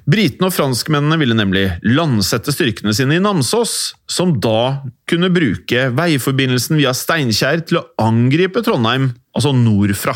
Britene 0.06 0.46
og 0.46 0.54
franskmennene 0.54 1.16
ville 1.18 1.34
nemlig 1.34 1.64
landsette 1.82 2.52
styrkene 2.54 2.92
sine 2.94 3.16
i 3.16 3.24
Namsos, 3.24 3.96
som 4.06 4.36
da 4.38 4.84
kunne 5.10 5.32
bruke 5.34 5.88
veiforbindelsen 5.96 6.78
via 6.78 6.92
Steinkjer 6.94 7.64
til 7.66 7.80
å 7.80 7.86
angripe 8.04 8.62
Trondheim, 8.62 9.10
altså 9.34 9.56
nordfra. 9.56 10.14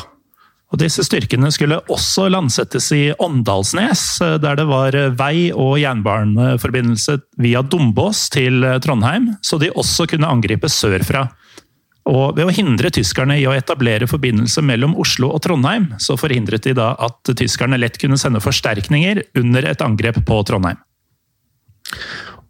Og 0.71 0.79
Disse 0.79 1.03
styrkene 1.03 1.51
skulle 1.51 1.81
også 1.91 2.29
landsettes 2.31 2.93
i 2.95 3.03
Åndalsnes, 3.19 4.05
der 4.43 4.59
det 4.61 4.67
var 4.71 4.95
vei- 5.19 5.51
og 5.51 5.81
jernbaneforbindelse 5.83 7.19
via 7.43 7.63
Dombås 7.67 8.29
til 8.31 8.63
Trondheim, 8.85 9.33
så 9.43 9.59
de 9.59 9.73
også 9.75 10.07
kunne 10.11 10.31
angripe 10.31 10.71
sørfra. 10.71 11.27
Og 12.11 12.37
Ved 12.37 12.47
å 12.47 12.55
hindre 12.55 12.91
tyskerne 12.95 13.37
i 13.39 13.47
å 13.47 13.55
etablere 13.55 14.09
forbindelse 14.11 14.63
mellom 14.65 14.95
Oslo 14.99 15.33
og 15.35 15.43
Trondheim, 15.45 15.91
så 15.99 16.17
forhindret 16.19 16.65
de 16.65 16.75
da 16.79 16.95
at 16.99 17.35
tyskerne 17.37 17.79
lett 17.79 17.99
kunne 18.01 18.19
sende 18.19 18.43
forsterkninger 18.43 19.25
under 19.43 19.69
et 19.69 19.85
angrep 19.85 20.23
på 20.27 20.41
Trondheim. 20.49 20.79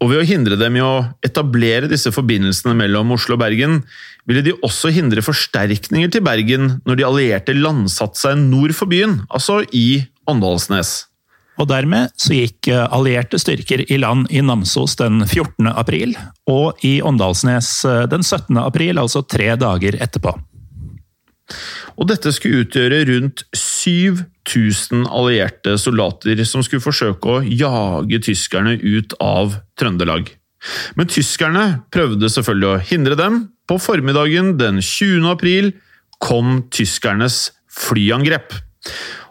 Og 0.01 0.09
ved 0.09 0.23
å 0.23 0.25
hindre 0.25 0.57
dem 0.57 0.79
i 0.79 0.81
å 0.81 1.03
etablere 1.21 1.89
disse 1.89 2.09
forbindelsene 2.13 2.73
mellom 2.77 3.13
Oslo 3.13 3.37
og 3.37 3.43
Bergen, 3.43 3.83
ville 4.25 4.41
de 4.45 4.55
også 4.65 4.89
hindre 4.93 5.21
forsterkninger 5.25 6.09
til 6.13 6.25
Bergen 6.25 6.79
når 6.89 6.97
de 6.97 7.05
allierte 7.05 7.57
landsatte 7.57 8.17
seg 8.17 8.41
nord 8.41 8.73
for 8.77 8.89
byen, 8.89 9.19
altså 9.29 9.61
i 9.77 10.01
Åndalsnes. 10.29 11.03
Og 11.61 11.67
dermed 11.69 12.09
så 12.17 12.33
gikk 12.33 12.71
eh, 12.71 12.85
allierte 12.95 13.37
styrker 13.41 13.83
i 13.85 13.99
land 14.01 14.31
i 14.33 14.41
Namsos 14.41 14.95
den 14.97 15.21
14. 15.27 15.69
april, 15.69 16.15
og 16.49 16.81
i 16.87 16.95
Åndalsnes 17.05 17.69
eh, 17.85 18.05
den 18.09 18.25
17. 18.25 18.57
april, 18.61 18.97
altså 19.01 19.21
tre 19.21 19.51
dager 19.59 19.99
etterpå. 20.01 20.33
Og 21.99 22.09
dette 22.09 22.31
skulle 22.35 22.65
utgjøre 22.65 23.03
rundt 23.09 23.43
7000 23.57 25.05
allierte 25.07 25.77
soldater 25.81 26.43
som 26.47 26.63
skulle 26.65 26.83
forsøke 26.83 27.37
å 27.37 27.41
jage 27.45 28.21
tyskerne 28.27 28.77
ut 28.81 29.15
av 29.23 29.59
Trøndelag. 29.79 30.31
Men 30.95 31.09
tyskerne 31.09 31.65
prøvde 31.93 32.29
selvfølgelig 32.29 32.69
å 32.69 32.81
hindre 32.91 33.17
dem. 33.19 33.39
På 33.67 33.79
formiddagen 33.81 34.55
den 34.59 34.81
20. 34.83 35.25
april 35.31 35.71
kom 36.21 36.61
tyskernes 36.73 37.49
flyangrep. 37.71 38.53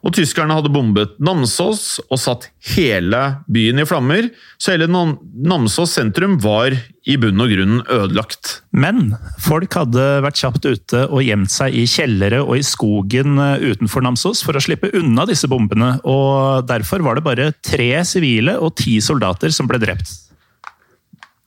Og 0.00 0.14
tyskerne 0.16 0.56
hadde 0.56 0.72
bombet 0.72 1.16
Namsos 1.20 1.98
og 2.08 2.20
satt 2.20 2.48
hele 2.72 3.20
byen 3.52 3.82
i 3.82 3.86
flammer, 3.88 4.30
så 4.56 4.74
hele 4.74 4.88
Namsos 4.88 5.92
sentrum 5.96 6.38
var 6.40 6.76
i 7.08 7.16
bunn 7.20 7.40
og 7.42 7.52
grunn 7.52 7.82
ødelagt. 7.90 8.60
Men 8.72 9.14
folk 9.42 9.74
hadde 9.76 10.06
vært 10.24 10.40
kjapt 10.40 10.68
ute 10.68 11.04
og 11.08 11.24
gjemt 11.24 11.52
seg 11.52 11.76
i 11.76 11.86
kjellere 11.90 12.42
og 12.44 12.56
i 12.60 12.64
skogen 12.66 13.40
eh, 13.40 13.68
utenfor 13.72 14.04
Namsos 14.04 14.44
for 14.46 14.56
å 14.56 14.64
slippe 14.64 14.92
unna 14.96 15.26
disse 15.28 15.50
bombene, 15.50 15.94
og 16.08 16.66
derfor 16.68 17.04
var 17.04 17.18
det 17.18 17.26
bare 17.26 17.52
tre 17.64 17.92
sivile 18.08 18.58
og 18.60 18.76
ti 18.80 18.98
soldater 19.04 19.52
som 19.54 19.68
ble 19.70 19.80
drept. 19.82 20.29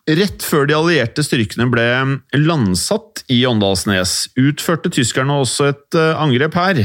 Rett 0.03 0.43
før 0.43 0.65
de 0.67 0.75
allierte 0.75 1.23
styrkene 1.23 1.69
ble 1.71 1.83
landsatt 2.35 3.21
i 3.31 3.37
Åndalsnes, 3.47 4.33
utførte 4.35 4.91
tyskerne 4.91 5.37
også 5.39 5.69
et 5.69 5.95
eh, 5.95 6.19
angrep 6.19 6.57
her. 6.59 6.81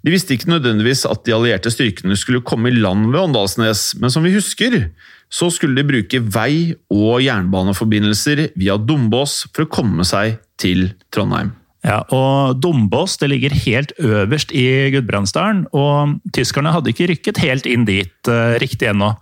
De 0.00 0.14
visste 0.14 0.32
ikke 0.32 0.48
nødvendigvis 0.54 1.04
at 1.04 1.20
de 1.26 1.34
allierte 1.36 1.68
styrkene 1.74 2.16
skulle 2.16 2.40
komme 2.40 2.70
i 2.70 2.78
land 2.78 3.10
ved 3.10 3.20
Åndalsnes, 3.26 3.90
men 4.00 4.14
som 4.14 4.24
vi 4.24 4.32
husker, 4.32 4.86
så 5.28 5.50
skulle 5.52 5.76
de 5.76 5.84
bruke 5.84 6.22
vei- 6.32 6.72
og 6.88 7.20
jernbaneforbindelser 7.20 8.46
via 8.56 8.78
Dombås 8.80 9.42
for 9.52 9.66
å 9.66 9.72
komme 9.76 10.08
seg 10.08 10.38
til 10.60 10.94
Trondheim. 11.12 11.52
Ja, 11.84 12.00
og 12.14 12.56
Dombås 12.62 13.18
det 13.20 13.28
ligger 13.34 13.52
helt 13.66 13.92
øverst 14.00 14.54
i 14.56 14.64
Gudbrandsdalen, 14.94 15.66
og 15.76 16.22
tyskerne 16.32 16.72
hadde 16.72 16.94
ikke 16.94 17.10
rykket 17.10 17.42
helt 17.44 17.68
inn 17.68 17.84
dit 17.88 18.32
uh, 18.32 18.56
riktig 18.62 18.92
ennå. 18.94 19.12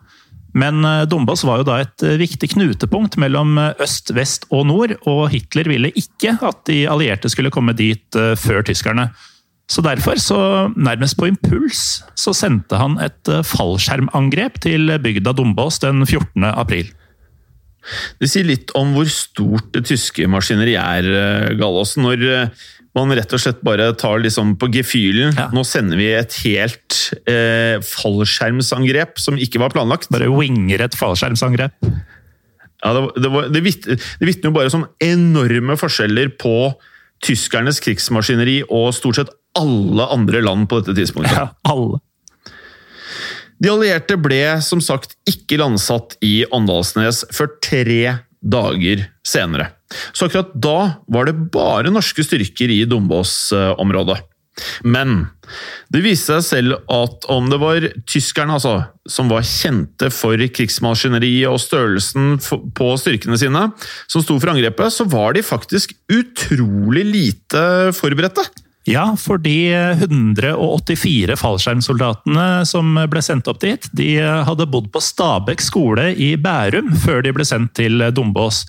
Men 0.56 0.84
eh, 0.84 1.06
Dombås 1.08 1.44
var 1.46 1.60
jo 1.60 1.68
da 1.68 1.80
et 1.84 2.04
eh, 2.06 2.18
viktig 2.20 2.52
knutepunkt 2.54 3.18
mellom 3.20 3.58
eh, 3.60 3.82
øst, 3.82 4.12
vest 4.16 4.46
og 4.50 4.66
nord, 4.70 4.96
og 5.08 5.28
Hitler 5.34 5.70
ville 5.70 5.92
ikke 5.94 6.36
at 6.46 6.64
de 6.70 6.82
allierte 6.90 7.30
skulle 7.30 7.52
komme 7.54 7.76
dit 7.78 8.18
før 8.40 8.64
tyskerne. 8.66 9.10
Så 9.70 9.84
derfor, 9.86 10.18
så 10.18 10.38
nærmest 10.74 11.14
på 11.18 11.28
impuls, 11.30 12.00
så 12.18 12.34
sendte 12.34 12.78
han 12.80 12.96
et 12.98 13.28
fallskjermangrep 13.46 14.58
til 14.64 14.90
bygda 14.98 15.36
Dombås 15.38 15.78
den 15.84 16.02
14. 16.02 16.42
april. 16.50 16.90
Det 18.18 18.28
sier 18.28 18.48
litt 18.48 18.74
om 18.76 18.90
hvor 18.96 19.06
stort 19.08 19.70
det 19.76 19.84
tyske 19.88 20.26
maskineriet 20.28 20.82
er, 20.82 21.54
Gallåsen. 21.60 22.02
Når 22.02 22.50
man 22.98 23.12
rett 23.14 23.32
og 23.36 23.42
slett 23.42 23.60
bare 23.66 23.92
tar 23.98 24.22
liksom 24.24 24.56
på 24.58 24.70
gefühlen. 24.74 25.34
Ja. 25.38 25.48
Nå 25.54 25.62
sender 25.68 26.00
vi 26.00 26.08
et 26.16 26.34
helt 26.42 26.96
eh, 27.30 27.78
fallskjermsangrep 27.86 29.20
som 29.22 29.38
ikke 29.38 29.62
var 29.62 29.74
planlagt. 29.74 30.10
Bare 30.10 30.30
winger 30.32 30.82
et 30.86 30.96
fallskjermsangrep. 30.98 31.76
Ja, 32.80 32.94
det, 32.96 33.02
det, 33.22 33.30
var, 33.30 33.50
det, 33.52 33.62
vitner 33.62 34.48
jo 34.48 34.54
bare 34.56 34.72
om 34.74 34.86
enorme 35.04 35.76
forskjeller 35.78 36.32
på 36.40 36.54
tyskernes 37.22 37.78
krigsmaskineri 37.84 38.62
og 38.72 38.94
stort 38.96 39.20
sett 39.20 39.34
alle 39.58 40.06
andre 40.10 40.40
land 40.42 40.66
på 40.70 40.80
dette 40.80 40.96
tidspunktet. 40.96 41.36
Ja, 41.36 41.50
alle. 41.68 42.00
De 43.60 43.68
allierte 43.68 44.16
ble 44.16 44.40
som 44.64 44.80
sagt 44.80 45.18
ikke 45.28 45.58
landsatt 45.60 46.16
i 46.24 46.46
Åndalsnes 46.48 47.26
før 47.36 47.52
tre 47.60 48.00
dager 48.40 49.04
senere. 49.26 49.70
Så 50.12 50.26
akkurat 50.26 50.52
da 50.54 50.78
var 51.10 51.28
det 51.28 51.38
bare 51.52 51.92
norske 51.92 52.24
styrker 52.24 52.72
i 52.72 52.84
Dombås-området. 52.88 54.20
Men 54.84 55.24
det 55.92 56.02
viste 56.04 56.36
seg 56.38 56.46
selv 56.46 56.78
at 56.92 57.26
om 57.32 57.48
det 57.50 57.58
var 57.62 57.86
tyskerne 58.08 58.56
altså, 58.58 58.74
som 59.08 59.30
var 59.30 59.46
kjente 59.46 60.10
for 60.12 60.36
krigsmaskineriet 60.36 61.48
og 61.50 61.60
størrelsen 61.62 62.36
på 62.76 62.90
styrkene 63.00 63.38
sine, 63.40 63.68
som 64.10 64.24
sto 64.24 64.36
for 64.38 64.52
angrepet, 64.52 64.92
så 64.94 65.06
var 65.08 65.36
de 65.36 65.46
faktisk 65.46 65.94
utrolig 66.12 67.06
lite 67.08 67.62
forberedte. 67.96 68.44
Ja, 68.90 69.04
for 69.14 69.38
de 69.38 69.70
184 70.02 71.36
fallskjermsoldatene 71.38 72.46
som 72.66 72.96
ble 73.12 73.22
sendt 73.22 73.46
opp 73.50 73.60
dit, 73.62 73.86
de 73.94 74.16
hadde 74.18 74.66
bodd 74.70 74.88
på 74.90 75.02
Stabekk 75.04 75.62
skole 75.62 76.10
i 76.18 76.32
Bærum 76.40 76.90
før 77.04 77.22
de 77.22 77.34
ble 77.36 77.46
sendt 77.46 77.76
til 77.78 78.02
Dombås. 78.16 78.64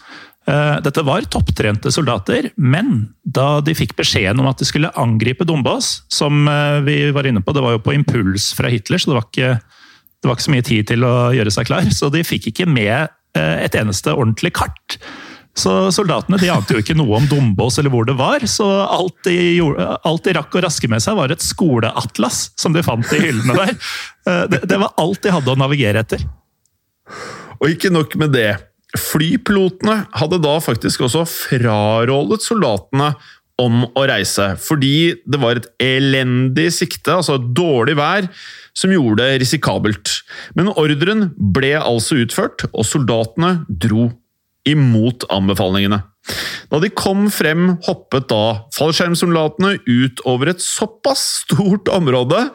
Eh, 0.50 0.78
dette 0.82 1.04
var 1.06 1.26
topptrente 1.30 1.92
soldater, 1.94 2.50
men 2.58 3.12
da 3.22 3.60
de 3.62 3.76
fikk 3.78 3.94
beskjeden 4.00 4.42
om 4.42 4.50
at 4.50 4.62
de 4.62 4.66
skulle 4.66 4.94
angripe 4.98 5.46
Dombås, 5.46 6.00
som 6.10 6.48
eh, 6.50 6.80
vi 6.86 6.98
var 7.14 7.30
inne 7.30 7.44
på, 7.46 7.54
det 7.54 7.62
var 7.62 7.78
jo 7.78 7.84
på 7.86 7.94
impuls 7.94 8.52
fra 8.58 8.72
Hitler, 8.74 9.02
så 9.02 9.12
det 9.12 9.20
var 9.20 9.28
ikke, 9.28 9.52
det 10.22 10.30
var 10.30 10.38
ikke 10.38 10.48
så 10.48 10.56
mye 10.56 10.70
tid 10.70 10.90
til 10.90 11.06
å 11.06 11.16
gjøre 11.38 11.54
seg 11.54 11.70
klar, 11.70 11.92
så 11.94 12.10
de 12.14 12.26
fikk 12.26 12.50
ikke 12.52 12.70
med 12.70 13.14
eh, 13.38 13.58
et 13.68 13.78
eneste 13.78 14.16
ordentlig 14.16 14.54
kart. 14.58 14.98
Så 15.58 15.72
soldatene 15.92 16.40
de 16.40 16.50
ante 16.54 16.76
jo 16.78 16.82
ikke 16.82 16.96
noe 16.96 17.18
om 17.20 17.28
Dombås 17.28 17.78
eller 17.82 17.92
hvor 17.92 18.06
det 18.08 18.16
var, 18.20 18.44
så 18.48 18.68
alt 18.86 19.18
de, 19.28 19.36
gjorde, 19.58 19.88
alt 20.08 20.24
de 20.28 20.36
rakk 20.38 20.56
å 20.56 20.64
raske 20.64 20.88
med 20.92 21.04
seg, 21.04 21.18
var 21.20 21.34
et 21.34 21.44
skoleatlas 21.44 22.46
som 22.60 22.72
de 22.76 22.84
fant 22.86 23.12
i 23.12 23.20
hyllene 23.20 23.58
der. 23.58 23.74
Det, 24.48 24.62
det 24.72 24.80
var 24.80 24.96
alt 25.02 25.20
de 25.26 25.34
hadde 25.36 25.52
å 25.52 25.60
navigere 25.60 26.06
etter. 26.06 26.24
Og 27.60 27.76
ikke 27.76 27.92
nok 27.92 28.16
med 28.22 28.32
det. 28.38 28.54
Flypilotene 28.98 30.02
hadde 30.20 30.40
da 30.44 30.56
faktisk 30.64 31.06
også 31.06 31.26
frarådet 31.30 32.42
soldatene 32.44 33.12
om 33.62 33.84
å 33.86 34.06
reise, 34.10 34.54
fordi 34.60 35.22
det 35.30 35.40
var 35.42 35.60
et 35.60 35.68
elendig 35.84 36.72
sikte, 36.74 37.14
altså 37.20 37.38
et 37.38 37.52
dårlig 37.56 37.98
vær, 38.00 38.28
som 38.74 38.92
gjorde 38.94 39.22
det 39.22 39.42
risikabelt. 39.44 40.16
Men 40.58 40.72
ordren 40.72 41.30
ble 41.36 41.76
altså 41.78 42.22
utført, 42.24 42.66
og 42.72 42.88
soldatene 42.88 43.60
dro 43.68 44.10
imot 44.70 45.26
anbefalingene. 45.34 46.04
Da 46.72 46.80
de 46.80 46.92
kom 46.94 47.26
frem, 47.34 47.74
hoppet 47.88 48.30
da 48.30 48.62
fallskjermsoldatene 48.78 49.80
ut 49.88 50.22
over 50.30 50.54
et 50.54 50.62
såpass 50.64 51.24
stort 51.42 51.90
område 51.92 52.46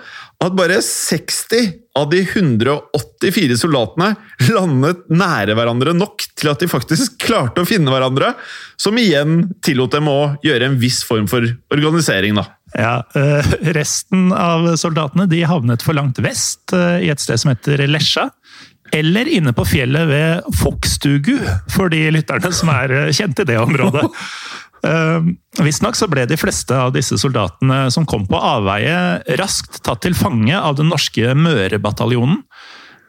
at 0.44 0.54
bare 0.56 0.78
60 0.84 1.72
av 1.96 2.10
de 2.12 2.20
184 2.22 3.56
soldatene 3.58 4.12
landet 4.52 5.02
nære 5.08 5.56
hverandre 5.56 5.94
nok 5.96 6.26
til 6.36 6.52
at 6.52 6.62
de 6.62 6.69
faktisk 6.71 7.16
klarte 7.25 7.64
å 7.64 7.69
finne 7.69 7.92
hverandre, 7.92 8.34
som 8.80 8.97
igjen 9.00 9.47
tillot 9.64 9.97
dem 9.97 10.10
å 10.12 10.21
gjøre 10.45 10.71
en 10.71 10.78
viss 10.80 11.02
form 11.08 11.28
for 11.30 11.45
organisering. 11.73 12.36
da. 12.36 12.47
Ja, 12.76 12.97
øh, 13.16 13.52
Resten 13.76 14.28
av 14.36 14.69
soldatene 14.76 15.28
de 15.30 15.40
havnet 15.49 15.84
for 15.84 15.97
langt 15.97 16.21
vest, 16.21 16.69
øh, 16.76 17.00
i 17.00 17.10
et 17.12 17.23
sted 17.23 17.40
som 17.40 17.54
heter 17.54 17.86
Lesja. 17.88 18.28
Eller 18.94 19.28
inne 19.28 19.52
på 19.56 19.64
fjellet 19.66 20.08
ved 20.08 20.56
Fokstugu, 20.60 21.38
for 21.72 21.90
de 21.92 22.06
lytterne 22.14 22.52
som 22.54 22.70
er 22.75 22.94
øh, 22.94 23.10
kjent 23.14 23.42
i 23.42 23.49
det 23.49 23.58
området. 23.60 24.04
Uh, 24.86 25.26
Visstnok 25.66 25.99
så 25.99 26.08
ble 26.10 26.26
de 26.28 26.38
fleste 26.38 26.76
av 26.76 26.94
disse 26.94 27.18
soldatene 27.18 27.86
som 27.94 28.06
kom 28.08 28.26
på 28.28 28.38
avveie, 28.38 29.22
raskt 29.40 29.82
tatt 29.86 30.04
til 30.06 30.16
fange 30.16 30.56
av 30.56 30.78
den 30.78 30.90
norske 30.92 31.34
Mørebataljonen. 31.34 32.42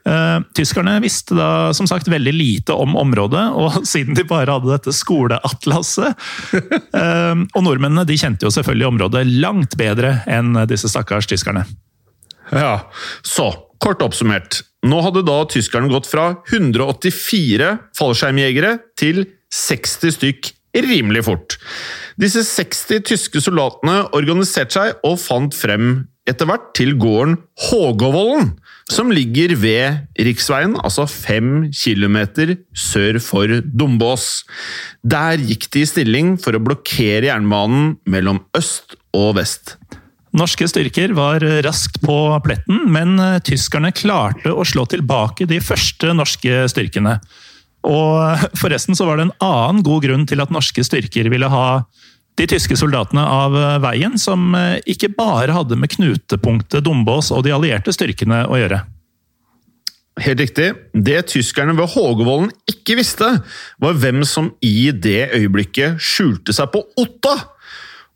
Uh, 0.08 0.40
tyskerne 0.56 0.94
visste 1.04 1.36
da 1.36 1.74
som 1.76 1.88
sagt 1.90 2.08
veldig 2.08 2.32
lite 2.32 2.76
om 2.76 2.96
området, 2.96 3.44
og 3.60 3.82
siden 3.92 4.16
de 4.18 4.24
bare 4.28 4.56
hadde 4.56 4.72
dette 4.72 4.94
skoleatlaset 4.96 6.16
uh, 6.56 7.36
Og 7.36 7.60
nordmennene 7.66 8.06
de 8.08 8.16
kjente 8.16 8.48
jo 8.48 8.54
selvfølgelig 8.56 8.88
området 8.94 9.26
langt 9.44 9.76
bedre 9.80 10.22
enn 10.32 10.56
disse 10.72 10.90
stakkars 10.92 11.28
tyskerne. 11.28 11.68
Ja, 12.56 12.88
så 13.28 13.52
kort 13.84 14.02
oppsummert. 14.02 14.62
Nå 14.88 15.02
hadde 15.04 15.26
da 15.28 15.42
tyskerne 15.50 15.92
gått 15.92 16.08
fra 16.10 16.30
184 16.52 17.72
fallskjermjegere 17.98 18.78
til 19.00 19.26
60 19.54 20.16
stykk 20.18 20.52
rimelig 20.78 21.24
fort. 21.26 21.58
Disse 22.20 22.44
60 22.46 23.04
tyske 23.08 23.42
soldatene 23.44 24.04
organiserte 24.18 24.78
seg 24.78 25.08
og 25.08 25.18
fant 25.22 25.56
frem 25.58 26.06
etter 26.28 26.50
hvert 26.50 26.74
til 26.76 26.92
gården 27.00 27.38
Hågåvollen, 27.70 28.52
som 28.92 29.12
ligger 29.12 29.54
ved 29.60 30.24
riksveien, 30.28 30.76
altså 30.76 31.08
fem 31.08 31.70
kilometer 31.72 32.56
sør 32.76 33.20
for 33.24 33.62
Dombås. 33.64 34.44
Der 35.04 35.40
gikk 35.40 35.70
de 35.74 35.84
i 35.84 35.90
stilling 35.90 36.36
for 36.42 36.56
å 36.56 36.64
blokkere 36.64 37.30
jernbanen 37.30 37.96
mellom 38.12 38.44
øst 38.60 38.98
og 39.16 39.38
vest. 39.40 39.78
Norske 40.38 40.68
styrker 40.70 41.16
var 41.18 41.42
raskt 41.66 41.98
på 42.04 42.16
pletten, 42.46 42.84
men 42.94 43.18
tyskerne 43.48 43.90
klarte 43.96 44.52
å 44.54 44.66
slå 44.68 44.86
tilbake 44.90 45.48
de 45.50 45.58
første 45.64 46.14
norske 46.14 46.66
styrkene. 46.70 47.16
Og 47.88 48.44
forresten 48.62 48.98
så 48.98 49.08
var 49.08 49.18
det 49.18 49.28
en 49.28 49.38
annen 49.44 49.86
god 49.86 50.06
grunn 50.06 50.28
til 50.30 50.44
at 50.44 50.54
norske 50.54 50.86
styrker 50.86 51.32
ville 51.34 51.50
ha 51.52 51.68
de 52.38 52.46
tyske 52.46 52.78
soldatene 52.78 53.24
av 53.26 53.56
veien, 53.82 54.14
som 54.22 54.52
eh, 54.54 54.78
ikke 54.86 55.10
bare 55.18 55.56
hadde 55.56 55.78
med 55.80 55.90
knutepunktet 55.96 56.86
Dombås 56.86 57.32
og 57.34 57.42
de 57.48 57.56
allierte 57.56 57.94
styrkene 57.96 58.44
å 58.46 58.60
gjøre. 58.60 58.84
Helt 60.22 60.42
riktig. 60.42 60.72
Det 60.94 61.18
tyskerne 61.30 61.76
ved 61.78 61.92
Hågevollen 61.94 62.50
ikke 62.70 62.98
visste, 62.98 63.28
var 63.82 63.98
hvem 64.02 64.24
som 64.26 64.52
i 64.66 64.90
det 64.94 65.30
øyeblikket 65.38 66.02
skjulte 66.02 66.56
seg 66.58 66.72
på 66.74 66.84
Otta! 67.02 67.36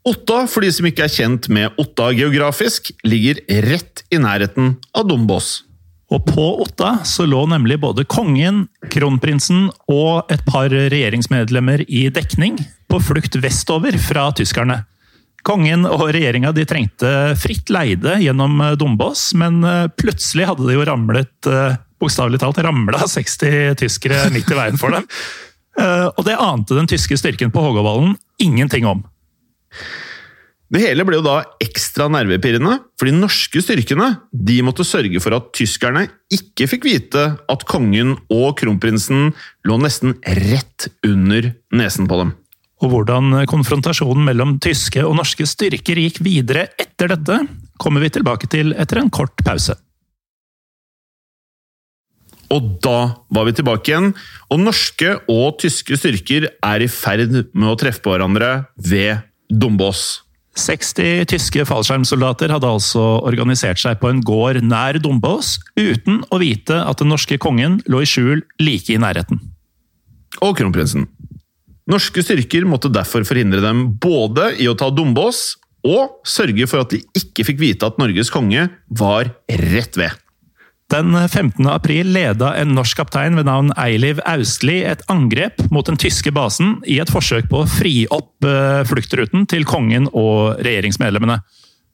Otta, 0.02 0.46
for 0.50 0.64
de 0.64 0.70
som 0.74 0.86
ikke 0.88 1.04
er 1.06 1.12
kjent 1.12 1.46
med 1.52 1.76
Otta 1.78 2.08
geografisk, 2.10 2.90
ligger 3.06 3.38
rett 3.68 4.02
i 4.10 4.18
nærheten 4.18 4.76
av 4.98 5.06
Dombås. 5.06 5.60
Og 6.12 6.24
på 6.26 6.46
Otta 6.64 6.96
så 7.08 7.24
lå 7.28 7.44
nemlig 7.48 7.78
både 7.80 8.04
kongen, 8.10 8.66
kronprinsen 8.92 9.68
og 9.90 10.32
et 10.32 10.42
par 10.48 10.72
regjeringsmedlemmer 10.72 11.84
i 11.86 12.08
dekning, 12.12 12.58
på 12.90 12.98
flukt 13.00 13.38
vestover 13.40 13.96
fra 14.02 14.26
tyskerne. 14.36 14.82
Kongen 15.46 15.86
og 15.88 16.10
regjeringa 16.14 16.52
trengte 16.68 17.32
fritt 17.38 17.70
leide 17.72 18.18
gjennom 18.22 18.60
Dombås, 18.78 19.32
men 19.38 19.62
eh, 19.66 19.88
plutselig 19.98 20.50
hadde 20.50 20.68
det 20.68 20.76
jo 20.76 20.84
ramlet 20.86 21.50
eh, 21.50 21.78
bokstavelig 22.02 22.42
talt 22.42 22.58
ramla 22.62 23.06
60 23.06 23.78
tyskere 23.78 24.26
midt 24.34 24.50
i 24.50 24.58
veien 24.58 24.78
for 24.78 24.94
dem. 24.94 25.06
Eh, 25.78 26.08
og 26.10 26.26
det 26.26 26.38
ante 26.38 26.76
den 26.76 26.90
tyske 26.90 27.16
styrken 27.18 27.54
på 27.54 27.62
Hågåvallen 27.64 28.16
ingenting 28.42 28.86
om. 28.90 29.04
Det 30.72 30.80
hele 30.80 31.04
ble 31.04 31.18
jo 31.18 31.24
da 31.26 31.42
ekstra 31.60 32.06
nervepirrende, 32.08 32.78
for 32.96 33.08
de 33.08 33.12
norske 33.12 33.60
styrkene 33.60 34.06
de 34.32 34.60
måtte 34.64 34.86
sørge 34.88 35.20
for 35.20 35.36
at 35.36 35.50
tyskerne 35.56 36.06
ikke 36.32 36.68
fikk 36.70 36.86
vite 36.88 37.24
at 37.36 37.66
kongen 37.68 38.14
og 38.32 38.54
kronprinsen 38.60 39.34
lå 39.68 39.76
nesten 39.82 40.16
rett 40.24 40.88
under 41.04 41.50
nesen 41.76 42.08
på 42.08 42.22
dem. 42.22 42.32
Og 42.82 42.88
hvordan 42.90 43.44
konfrontasjonen 43.50 44.24
mellom 44.26 44.56
tyske 44.64 45.04
og 45.04 45.14
norske 45.20 45.44
styrker 45.46 46.00
gikk 46.00 46.22
videre 46.24 46.70
etter 46.80 47.12
dette, 47.12 47.36
kommer 47.78 48.02
vi 48.02 48.10
tilbake 48.16 48.48
til 48.50 48.72
etter 48.72 49.02
en 49.02 49.12
kort 49.12 49.44
pause. 49.44 49.76
Og 52.52 52.78
da 52.84 52.98
var 53.32 53.46
vi 53.48 53.54
tilbake 53.56 53.92
igjen, 53.92 54.10
og 54.52 54.60
norske 54.60 55.14
og 55.30 55.60
tyske 55.60 55.96
styrker 56.00 56.48
er 56.48 56.84
i 56.84 56.88
ferd 56.90 57.32
med 57.52 57.68
å 57.70 57.76
treffe 57.80 58.02
på 58.04 58.12
hverandre 58.12 58.54
ved 58.76 59.20
Dombås. 59.52 60.22
60 60.56 61.24
tyske 61.32 61.64
fallskjermsoldater 61.68 62.52
hadde 62.52 62.68
altså 62.68 63.02
organisert 63.24 63.80
seg 63.80 63.96
på 64.00 64.10
en 64.10 64.20
gård 64.24 64.60
nær 64.64 64.98
Dombås, 65.00 65.56
uten 65.80 66.20
å 66.28 66.40
vite 66.42 66.76
at 66.76 67.00
den 67.00 67.12
norske 67.12 67.38
kongen 67.40 67.78
lå 67.88 68.02
i 68.04 68.08
skjul 68.08 68.42
like 68.60 68.92
i 68.92 69.00
nærheten. 69.00 69.40
Og 70.44 70.56
kronprinsen. 70.58 71.06
Norske 71.88 72.22
styrker 72.24 72.66
måtte 72.68 72.92
derfor 72.92 73.24
forhindre 73.26 73.62
dem 73.64 73.86
både 74.00 74.52
i 74.62 74.68
å 74.70 74.76
ta 74.78 74.90
Dombås 74.92 75.56
og 75.88 76.20
sørge 76.28 76.68
for 76.70 76.84
at 76.84 76.92
de 76.94 77.00
ikke 77.18 77.46
fikk 77.48 77.60
vite 77.60 77.88
at 77.88 77.98
Norges 77.98 78.30
konge 78.32 78.68
var 78.88 79.32
rett 79.48 79.98
ved. 79.98 80.14
Den 80.92 81.14
15. 81.28 81.64
april 81.72 82.10
leda 82.12 82.50
en 82.60 82.74
norsk 82.76 82.98
kaptein 83.00 83.38
ved 83.38 83.46
navn 83.48 83.70
Eiliv 83.80 84.18
Austli 84.28 84.82
et 84.84 85.00
angrep 85.08 85.62
mot 85.72 85.86
den 85.88 85.96
tyske 85.96 86.28
basen 86.36 86.74
i 86.84 86.98
et 87.00 87.08
forsøk 87.08 87.48
på 87.48 87.62
å 87.62 87.68
fri 87.78 87.94
opp 88.12 88.44
eh, 88.44 88.82
fluktruten 88.84 89.46
til 89.48 89.64
kongen 89.64 90.10
og 90.12 90.60
regjeringsmedlemmene. 90.60 91.38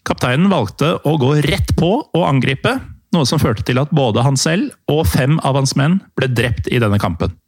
Kapteinen 0.08 0.50
valgte 0.50 0.96
å 1.06 1.14
gå 1.20 1.36
rett 1.46 1.70
på 1.78 1.92
og 2.02 2.26
angripe, 2.26 2.74
noe 3.14 3.28
som 3.28 3.38
førte 3.38 3.62
til 3.68 3.78
at 3.78 3.94
både 3.94 4.26
han 4.26 4.40
selv 4.40 4.74
og 4.90 5.04
fem 5.06 5.38
av 5.46 5.60
hans 5.60 5.76
menn 5.78 6.00
ble 6.18 6.32
drept 6.34 6.66
i 6.66 6.82
denne 6.82 6.98
kampen. 6.98 7.38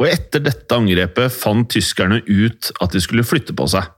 Og 0.00 0.08
etter 0.08 0.40
dette 0.40 0.72
angrepet 0.72 1.36
fant 1.36 1.68
tyskerne 1.68 2.22
ut 2.24 2.72
at 2.80 2.96
de 2.96 3.04
skulle 3.04 3.28
flytte 3.28 3.52
på 3.52 3.68
seg. 3.68 3.92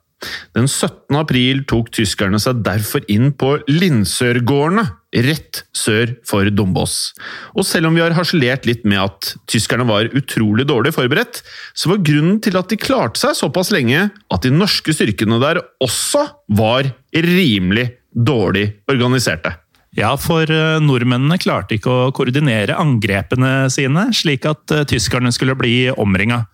Den 0.59 0.67
17. 0.67 1.15
april 1.23 1.63
tok 1.71 1.95
tyskerne 1.95 2.43
seg 2.43 2.65
derfor 2.67 3.07
inn 3.07 3.31
på 3.31 3.61
Lindsørgårdene, 3.71 4.89
rett 5.11 5.63
sør 5.75 6.13
for 6.29 6.47
Dombås. 6.55 7.13
Og 7.59 7.67
selv 7.67 7.89
om 7.89 7.97
vi 7.97 8.03
har 8.05 8.15
harselert 8.15 8.67
litt 8.69 8.85
med 8.89 9.01
at 9.03 9.33
tyskerne 9.51 9.87
var 9.89 10.11
utrolig 10.17 10.69
dårlig 10.71 10.95
forberedt, 10.95 11.43
så 11.75 11.93
var 11.93 12.05
grunnen 12.07 12.39
til 12.45 12.59
at 12.61 12.71
de 12.71 12.79
klarte 12.81 13.23
seg 13.23 13.39
såpass 13.39 13.73
lenge, 13.75 14.07
at 14.11 14.47
de 14.47 14.55
norske 14.55 14.95
styrkene 14.95 15.41
der 15.43 15.63
også 15.83 16.27
var 16.55 16.93
rimelig 17.15 17.91
dårlig 18.15 18.69
organiserte. 18.91 19.57
Ja, 19.99 20.13
for 20.21 20.47
eh, 20.47 20.79
nordmennene 20.83 21.39
klarte 21.43 21.75
ikke 21.75 21.91
å 21.91 22.11
koordinere 22.15 22.79
angrepene 22.79 23.67
sine, 23.75 24.07
slik 24.15 24.47
at 24.47 24.71
eh, 24.75 24.87
tyskerne 24.87 25.33
skulle 25.35 25.57
bli 25.59 25.89
omringa. 25.91 26.45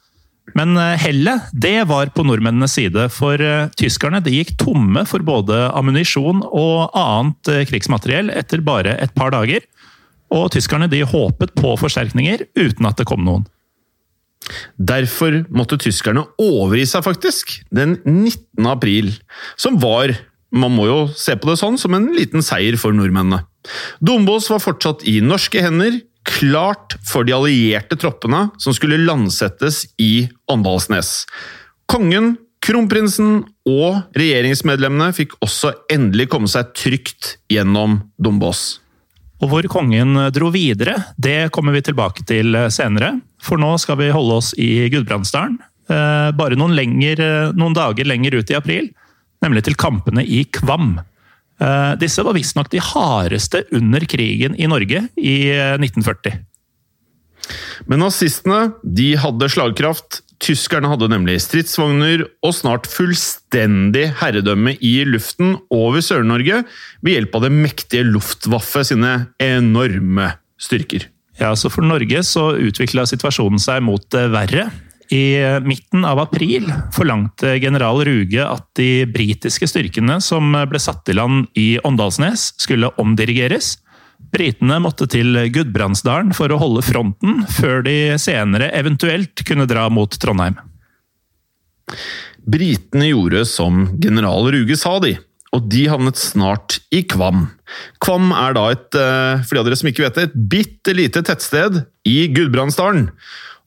Men 0.56 0.76
eh, 0.80 0.94
hellet 1.00 1.50
det 1.52 1.78
var 1.90 2.12
på 2.14 2.24
nordmennenes 2.26 2.76
side, 2.78 3.08
for 3.14 3.40
eh, 3.42 3.68
tyskerne 3.78 4.22
de 4.24 4.38
gikk 4.38 4.54
tomme 4.60 5.04
for 5.08 5.24
både 5.26 5.66
ammunisjon 5.76 6.42
og 6.46 6.96
annet 6.96 7.52
eh, 7.52 7.64
krigsmateriell 7.68 8.32
etter 8.34 8.64
bare 8.64 8.96
et 9.02 9.12
par 9.16 9.34
dager. 9.34 9.66
Og 10.34 10.48
tyskerne 10.54 10.88
de 10.90 11.04
håpet 11.06 11.52
på 11.58 11.74
forsterkninger 11.78 12.48
uten 12.58 12.88
at 12.88 12.98
det 12.98 13.06
kom 13.08 13.22
noen. 13.26 13.44
Derfor 14.78 15.42
måtte 15.50 15.78
tyskerne 15.82 16.24
overgi 16.40 16.86
seg, 16.88 17.04
faktisk, 17.06 17.52
den 17.74 17.96
19. 18.04 18.66
april, 18.70 19.12
som 19.58 19.78
var 19.82 20.14
man 20.56 20.72
må 20.72 20.86
jo 20.86 20.98
se 21.18 21.34
på 21.36 21.50
det 21.50 21.58
sånn 21.60 21.76
som 21.80 21.94
en 21.96 22.06
liten 22.14 22.44
seier 22.44 22.78
for 22.80 22.94
nordmennene. 22.96 23.42
Dombås 23.98 24.46
var 24.52 24.62
fortsatt 24.62 25.02
i 25.10 25.18
norske 25.24 25.60
hender, 25.60 25.98
klart 26.26 26.96
for 27.06 27.26
de 27.26 27.34
allierte 27.36 27.98
troppene 28.00 28.48
som 28.62 28.74
skulle 28.74 28.98
landsettes 29.02 29.84
i 30.02 30.26
Åndalsnes. 30.50 31.24
Kongen, 31.90 32.34
kronprinsen 32.66 33.44
og 33.68 34.18
regjeringsmedlemmene 34.18 35.14
fikk 35.16 35.36
også 35.44 35.72
endelig 35.92 36.28
komme 36.32 36.50
seg 36.50 36.74
trygt 36.76 37.36
gjennom 37.52 38.00
Dombås. 38.18 38.80
Og 39.44 39.50
hvor 39.52 39.66
kongen 39.68 40.16
dro 40.32 40.48
videre, 40.52 40.96
det 41.20 41.52
kommer 41.54 41.76
vi 41.76 41.84
tilbake 41.84 42.24
til 42.26 42.56
senere. 42.72 43.18
For 43.42 43.60
nå 43.60 43.74
skal 43.80 44.00
vi 44.00 44.12
holde 44.14 44.38
oss 44.40 44.54
i 44.58 44.88
Gudbrandsdalen. 44.92 45.58
Eh, 45.86 46.30
bare 46.34 46.56
noen, 46.58 46.74
lenger, 46.74 47.20
noen 47.54 47.76
dager 47.76 48.08
lenger 48.08 48.40
ut 48.40 48.50
i 48.50 48.56
april, 48.58 48.88
nemlig 49.44 49.66
til 49.66 49.76
kampene 49.78 50.24
i 50.24 50.42
Kvam. 50.50 50.96
Eh, 51.62 51.92
disse 52.00 52.24
var 52.24 52.36
visstnok 52.36 52.68
de 52.72 52.82
hardeste 52.82 53.64
under 53.76 54.04
krigen 54.08 54.56
i 54.60 54.68
Norge 54.68 55.06
i 55.16 55.36
1940. 55.80 56.34
Eh, 56.34 56.44
Men 57.86 58.02
nazistene 58.02 58.72
de 58.82 59.14
hadde 59.20 59.48
slagkraft. 59.52 60.22
Tyskerne 60.42 60.90
hadde 60.90 61.08
nemlig 61.08 61.38
stridsvogner 61.40 62.26
og 62.44 62.52
snart 62.52 62.88
fullstendig 62.90 64.10
herredømme 64.20 64.74
i 64.84 64.98
luften 65.08 65.54
over 65.72 66.04
Sør-Norge 66.04 66.60
ved 67.00 67.14
hjelp 67.14 67.38
av 67.38 67.46
det 67.46 67.52
mektige 67.54 68.04
Luftwaffe 68.04 68.84
sine 68.84 69.30
enorme 69.40 70.34
styrker. 70.60 71.08
Ja, 71.40 71.54
så 71.56 71.70
For 71.72 71.84
Norge 71.84 72.20
så 72.24 72.50
utvikla 72.56 73.06
situasjonen 73.08 73.60
seg 73.60 73.82
mot 73.84 74.04
det 74.12 74.26
verre. 74.32 74.68
I 75.14 75.38
midten 75.62 76.04
av 76.08 76.18
april 76.18 76.66
forlangte 76.94 77.56
general 77.62 78.00
Ruge 78.06 78.42
at 78.42 78.64
de 78.78 79.06
britiske 79.06 79.68
styrkene 79.70 80.18
som 80.24 80.54
ble 80.66 80.80
satt 80.82 81.08
i 81.12 81.16
land 81.16 81.46
i 81.54 81.76
Åndalsnes, 81.86 82.52
skulle 82.58 82.90
omdirigeres. 82.98 83.76
Britene 84.34 84.80
måtte 84.82 85.06
til 85.10 85.36
Gudbrandsdalen 85.54 86.32
for 86.36 86.50
å 86.50 86.58
holde 86.60 86.82
fronten, 86.84 87.44
før 87.58 87.84
de 87.86 88.16
senere 88.20 88.72
eventuelt 88.74 89.44
kunne 89.46 89.68
dra 89.70 89.86
mot 89.92 90.10
Trondheim. 90.10 90.58
Britene 92.46 93.10
gjorde 93.10 93.44
som 93.48 93.86
general 94.02 94.50
Ruge 94.54 94.76
sa, 94.78 94.98
de. 95.02 95.16
Og 95.54 95.66
de 95.72 95.86
havnet 95.88 96.18
snart 96.20 96.80
i 96.94 97.00
Kvam. 97.08 97.46
Kvam 98.02 98.32
er 98.34 98.56
da 98.56 98.64
et, 98.74 98.94
eh, 98.94 99.42
for 99.42 99.54
de 99.54 99.60
av 99.60 99.66
dere 99.66 99.78
som 99.78 99.88
ikke 99.88 100.04
vet 100.04 100.14
det, 100.14 100.24
et 100.24 100.48
bitte 100.50 100.94
lite 100.94 101.22
tettsted 101.22 101.86
i 102.04 102.28
Gudbrandsdalen. 102.28 103.10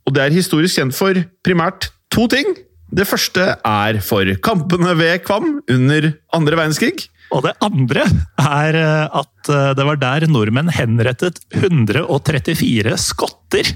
Og 0.09 0.15
det 0.17 0.25
er 0.25 0.33
historisk 0.33 0.79
kjent 0.79 0.97
for 0.97 1.21
primært 1.45 1.91
to 2.09 2.25
ting. 2.31 2.47
Det 2.89 3.05
første 3.05 3.43
er 3.53 3.99
for 4.01 4.25
kampene 4.41 4.95
ved 4.97 5.21
Kvam 5.21 5.59
under 5.69 6.07
andre 6.33 6.57
verdenskrig. 6.57 7.05
Og 7.29 7.43
det 7.45 7.51
andre 7.61 8.07
er 8.41 8.77
eh, 8.79 9.17
at 9.19 9.49
eh, 9.53 9.73
det 9.77 9.85
var 9.85 9.99
der 10.01 10.25
nordmenn 10.31 10.71
henrettet 10.73 11.37
134 11.53 12.95
skotter 12.97 13.69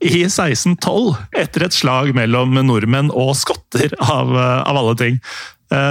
i 0.00 0.22
1612, 0.24 1.12
etter 1.36 1.66
et 1.66 1.76
slag 1.76 2.14
mellom 2.16 2.56
nordmenn 2.64 3.12
og 3.12 3.34
skotter, 3.36 3.92
av, 4.00 4.32
eh, 4.32 4.62
av 4.64 4.80
alle 4.80 4.96
ting. 5.02 5.20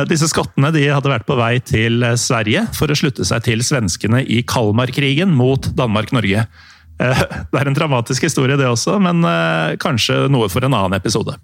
Disse 0.08 0.30
skottene 0.30 0.70
de 0.72 0.84
hadde 0.86 1.10
vært 1.12 1.26
på 1.28 1.36
vei 1.36 1.58
til 1.66 2.06
Sverige 2.22 2.62
for 2.78 2.94
å 2.94 2.96
slutte 2.96 3.26
seg 3.28 3.42
til 3.44 3.64
svenskene 3.66 4.22
i 4.22 4.38
Kalmarkrigen 4.48 5.34
mot 5.36 5.66
Danmark-Norge. 5.76 6.46
Eh, 7.02 7.24
det 7.52 7.60
er 7.60 7.70
en 7.70 7.78
dramatisk 7.78 8.28
historie, 8.28 8.58
det 8.60 8.70
også, 8.70 9.00
men 9.02 9.24
eh, 9.28 9.76
kanskje 9.82 10.28
noe 10.32 10.50
for 10.52 10.66
en 10.66 10.76
annen 10.76 10.98
episode. 10.98 11.36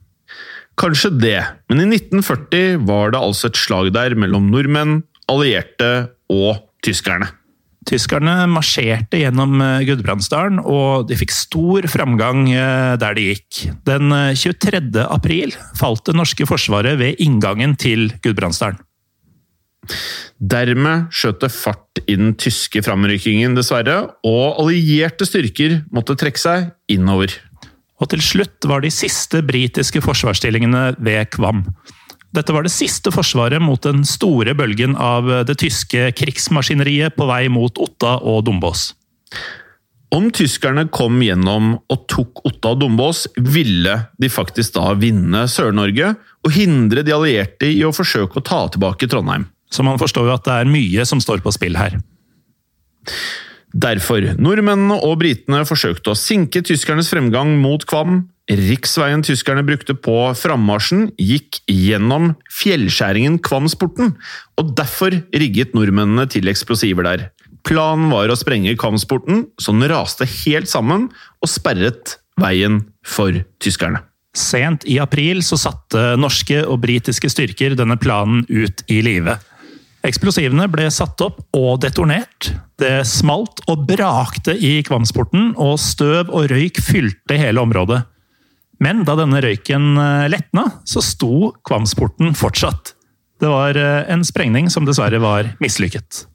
Kanskje 0.80 1.12
det, 1.20 1.40
men 1.72 1.84
i 1.84 1.90
1940 1.98 2.86
var 2.88 3.14
det 3.14 3.20
altså 3.20 3.50
et 3.50 3.60
slag 3.60 3.92
der 3.96 4.16
mellom 4.20 4.48
nordmenn, 4.54 5.02
allierte 5.30 6.10
og 6.32 6.64
tyskerne. 6.86 7.32
Tyskerne 7.90 8.44
marsjerte 8.52 9.22
gjennom 9.22 9.60
eh, 9.66 9.86
Gudbrandsdalen, 9.90 10.62
og 10.62 11.10
de 11.10 11.18
fikk 11.20 11.34
stor 11.36 11.88
framgang 11.92 12.46
der 13.02 13.18
de 13.18 13.32
gikk. 13.32 13.64
Den 13.88 14.14
23. 14.38 14.84
april 15.08 15.56
falt 15.80 16.06
det 16.08 16.16
norske 16.20 16.48
forsvaret 16.50 17.00
ved 17.02 17.20
inngangen 17.24 17.76
til 17.80 18.12
Gudbrandsdalen. 18.24 18.80
Dermed 20.40 21.10
skjøt 21.14 21.42
det 21.44 21.52
fart 21.54 22.02
i 22.06 22.16
den 22.20 22.34
tyske 22.40 22.84
framrykkingen, 22.86 23.58
dessverre, 23.58 24.02
og 24.28 24.60
allierte 24.62 25.28
styrker 25.28 25.82
måtte 25.94 26.18
trekke 26.20 26.42
seg 26.42 26.70
innover. 26.92 27.34
Og 28.00 28.12
til 28.14 28.24
slutt 28.24 28.68
var 28.70 28.84
de 28.84 28.92
siste 28.94 29.42
britiske 29.44 30.02
forsvarsstillingene 30.06 30.94
ved 31.04 31.34
Kvam. 31.36 31.66
Dette 32.36 32.54
var 32.54 32.64
det 32.64 32.72
siste 32.72 33.12
forsvaret 33.12 33.62
mot 33.64 33.82
den 33.84 34.04
store 34.08 34.54
bølgen 34.56 34.94
av 34.96 35.28
det 35.50 35.58
tyske 35.64 36.12
krigsmaskineriet 36.16 37.18
på 37.18 37.26
vei 37.30 37.48
mot 37.52 37.82
Otta 37.82 38.20
og 38.22 38.46
Dombås. 38.48 38.92
Om 40.14 40.32
tyskerne 40.34 40.88
kom 40.94 41.20
gjennom 41.22 41.76
og 41.78 42.06
tok 42.10 42.42
Otta 42.48 42.72
og 42.74 42.82
Dombås, 42.82 43.28
ville 43.38 43.96
de 44.18 44.30
faktisk 44.32 44.78
da 44.78 44.94
vinne 44.98 45.44
Sør-Norge 45.50 46.16
og 46.46 46.56
hindre 46.56 47.04
de 47.06 47.14
allierte 47.14 47.70
i 47.70 47.84
å 47.86 47.94
forsøke 47.94 48.40
å 48.40 48.46
ta 48.46 48.64
tilbake 48.74 49.10
Trondheim. 49.10 49.50
Så 49.70 49.86
man 49.86 50.00
forstår 50.02 50.30
jo 50.30 50.36
at 50.36 50.48
det 50.48 50.56
er 50.56 50.72
mye 50.72 51.06
som 51.06 51.22
står 51.24 51.44
på 51.46 51.54
spill 51.56 51.78
her. 51.80 52.00
Derfor, 53.70 54.32
nordmennene 54.42 54.98
og 55.06 55.20
britene 55.22 55.62
forsøkte 55.68 56.14
å 56.14 56.18
sinke 56.18 56.64
tyskernes 56.66 57.12
fremgang 57.12 57.54
mot 57.62 57.84
Kvam. 57.90 58.24
Riksveien 58.50 59.22
tyskerne 59.22 59.62
brukte 59.66 59.94
på 59.94 60.16
frammarsjen, 60.34 61.12
gikk 61.22 61.62
gjennom 61.70 62.32
fjellskjæringen 62.50 63.38
Kvamsporten, 63.46 64.16
og 64.58 64.72
derfor 64.78 65.20
rigget 65.30 65.78
nordmennene 65.78 66.26
til 66.34 66.50
eksplosiver 66.50 67.06
der. 67.06 67.28
Planen 67.68 68.10
var 68.10 68.32
å 68.32 68.38
sprenge 68.40 68.74
Kvamsporten, 68.80 69.46
så 69.62 69.76
den 69.76 69.86
raste 69.92 70.26
helt 70.26 70.72
sammen 70.72 71.12
og 71.38 71.52
sperret 71.52 72.18
veien 72.42 72.82
for 73.06 73.38
tyskerne. 73.62 74.02
Sent 74.34 74.86
i 74.90 74.98
april 75.02 75.44
så 75.46 75.58
satte 75.60 76.16
norske 76.18 76.62
og 76.64 76.82
britiske 76.82 77.30
styrker 77.30 77.76
denne 77.78 77.98
planen 78.02 78.46
ut 78.50 78.82
i 78.90 79.02
live. 79.06 79.38
Eksplosivene 80.06 80.70
ble 80.72 80.86
satt 80.94 81.20
opp 81.26 81.42
og 81.58 81.82
detonert. 81.84 82.54
Det 82.80 83.02
smalt 83.08 83.60
og 83.68 83.84
brakte 83.90 84.56
i 84.56 84.80
Kvamsporten, 84.88 85.52
og 85.60 85.76
støv 85.84 86.32
og 86.32 86.48
røyk 86.52 86.80
fylte 86.84 87.40
hele 87.40 87.60
området. 87.60 88.00
Men 88.80 89.04
da 89.04 89.18
denne 89.20 89.42
røyken 89.44 90.00
eh, 90.00 90.30
letna, 90.32 90.70
så 90.88 91.04
sto 91.04 91.52
Kvamsporten 91.68 92.32
fortsatt. 92.38 92.94
Det 93.44 93.52
var 93.52 93.76
eh, 93.76 94.08
en 94.08 94.24
sprengning 94.24 94.72
som 94.72 94.88
dessverre 94.88 95.20
var 95.20 95.52
mislykket. 95.60 96.29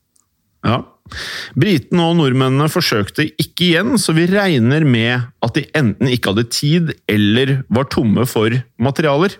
Ja. 0.64 0.80
Britene 1.60 2.06
og 2.08 2.16
nordmennene 2.16 2.66
forsøkte 2.72 3.26
ikke 3.28 3.66
igjen, 3.68 3.92
så 4.00 4.14
vi 4.16 4.24
regner 4.30 4.86
med 4.88 5.26
at 5.44 5.58
de 5.58 5.66
enten 5.76 6.08
ikke 6.08 6.32
hadde 6.32 6.46
tid 6.48 6.92
eller 7.10 7.58
var 7.68 7.90
tomme 7.92 8.24
for 8.28 8.56
materialer. 8.80 9.36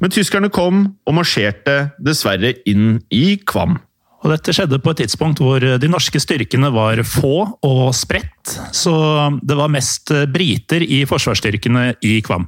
Men 0.00 0.14
tyskerne 0.14 0.50
kom 0.52 0.86
og 1.04 1.18
marsjerte 1.20 1.92
dessverre 2.00 2.54
inn 2.68 2.96
i 3.12 3.36
Kvam. 3.44 3.76
Og 4.22 4.30
dette 4.30 4.54
skjedde 4.54 4.78
på 4.80 4.92
et 4.94 5.02
tidspunkt 5.02 5.42
hvor 5.42 5.60
de 5.60 5.90
norske 5.90 6.20
styrkene 6.22 6.70
var 6.72 7.02
få 7.06 7.36
og 7.66 7.84
spredt, 7.98 8.56
så 8.72 8.94
det 9.42 9.58
var 9.58 9.72
mest 9.72 10.14
briter 10.32 10.84
i 10.86 11.02
forsvarsstyrkene 11.10 11.88
i 12.06 12.20
Kvam. 12.24 12.46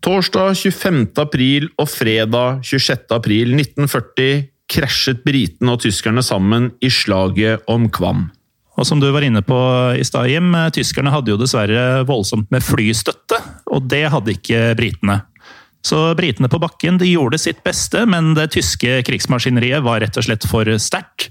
Torsdag 0.00 0.56
25. 0.56 1.02
april 1.20 1.68
og 1.76 1.90
fredag 1.92 2.64
26. 2.64 3.04
april 3.12 3.52
1940 3.52 4.48
krasjet 4.70 5.24
britene 5.26 5.74
og 5.74 5.82
tyskerne 5.84 6.22
sammen 6.24 6.70
i 6.84 6.90
slaget 6.92 7.66
om 7.70 7.88
Kvam. 7.92 8.28
Og 8.78 8.86
som 8.88 9.00
du 9.02 9.08
var 9.12 9.24
inne 9.26 9.42
på 9.44 9.56
i 9.98 10.04
stad, 10.06 10.30
Jim, 10.30 10.54
tyskerne 10.72 11.12
hadde 11.12 11.32
jo 11.32 11.40
dessverre 11.40 12.04
voldsomt 12.08 12.48
med 12.54 12.64
flystøtte, 12.64 13.40
og 13.68 13.90
det 13.90 14.06
hadde 14.12 14.36
ikke 14.36 14.70
britene. 14.78 15.20
Så 15.84 15.98
britene 16.16 16.48
på 16.52 16.60
bakken 16.60 17.00
de 17.00 17.08
gjorde 17.08 17.40
sitt 17.40 17.62
beste, 17.64 18.04
men 18.08 18.34
det 18.36 18.50
tyske 18.56 19.00
krigsmaskineriet 19.08 19.84
var 19.84 20.02
rett 20.04 20.16
og 20.20 20.26
slett 20.26 20.46
for 20.48 20.68
sterkt. 20.80 21.30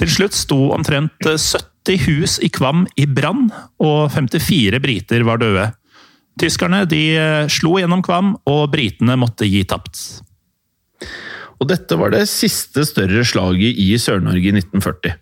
Til 0.00 0.08
slutt 0.08 0.36
sto 0.36 0.58
omtrent 0.74 1.12
70 1.22 2.06
hus 2.08 2.38
i 2.42 2.48
Kvam 2.52 2.86
i 2.96 3.06
brann, 3.06 3.50
og 3.80 4.08
54 4.14 4.80
briter 4.82 5.24
var 5.28 5.40
døde. 5.42 5.68
Tyskerne 6.40 6.86
de 6.88 7.02
slo 7.52 7.76
gjennom 7.80 8.04
Kvam, 8.04 8.34
og 8.48 8.64
britene 8.72 9.18
måtte 9.20 9.48
gi 9.48 9.62
tapt. 9.68 10.00
Og 11.62 11.68
dette 11.70 11.94
var 11.98 12.10
det 12.10 12.24
siste 12.26 12.82
større 12.88 13.22
slaget 13.26 13.78
i 13.78 13.92
Sør-Norge 14.00 14.50
i 14.50 14.56
1940. 14.58 15.14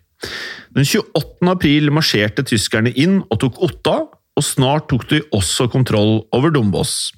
Den 0.73 0.87
28. 0.87 1.51
april 1.51 1.91
marsjerte 1.93 2.45
tyskerne 2.47 2.93
inn 2.97 3.19
og 3.27 3.41
tok 3.43 3.61
Otta, 3.61 3.95
og 4.31 4.45
snart 4.47 4.87
tok 4.89 5.03
de 5.11 5.19
også 5.35 5.67
kontroll 5.69 6.21
over 6.33 6.53
Dombås. 6.55 7.11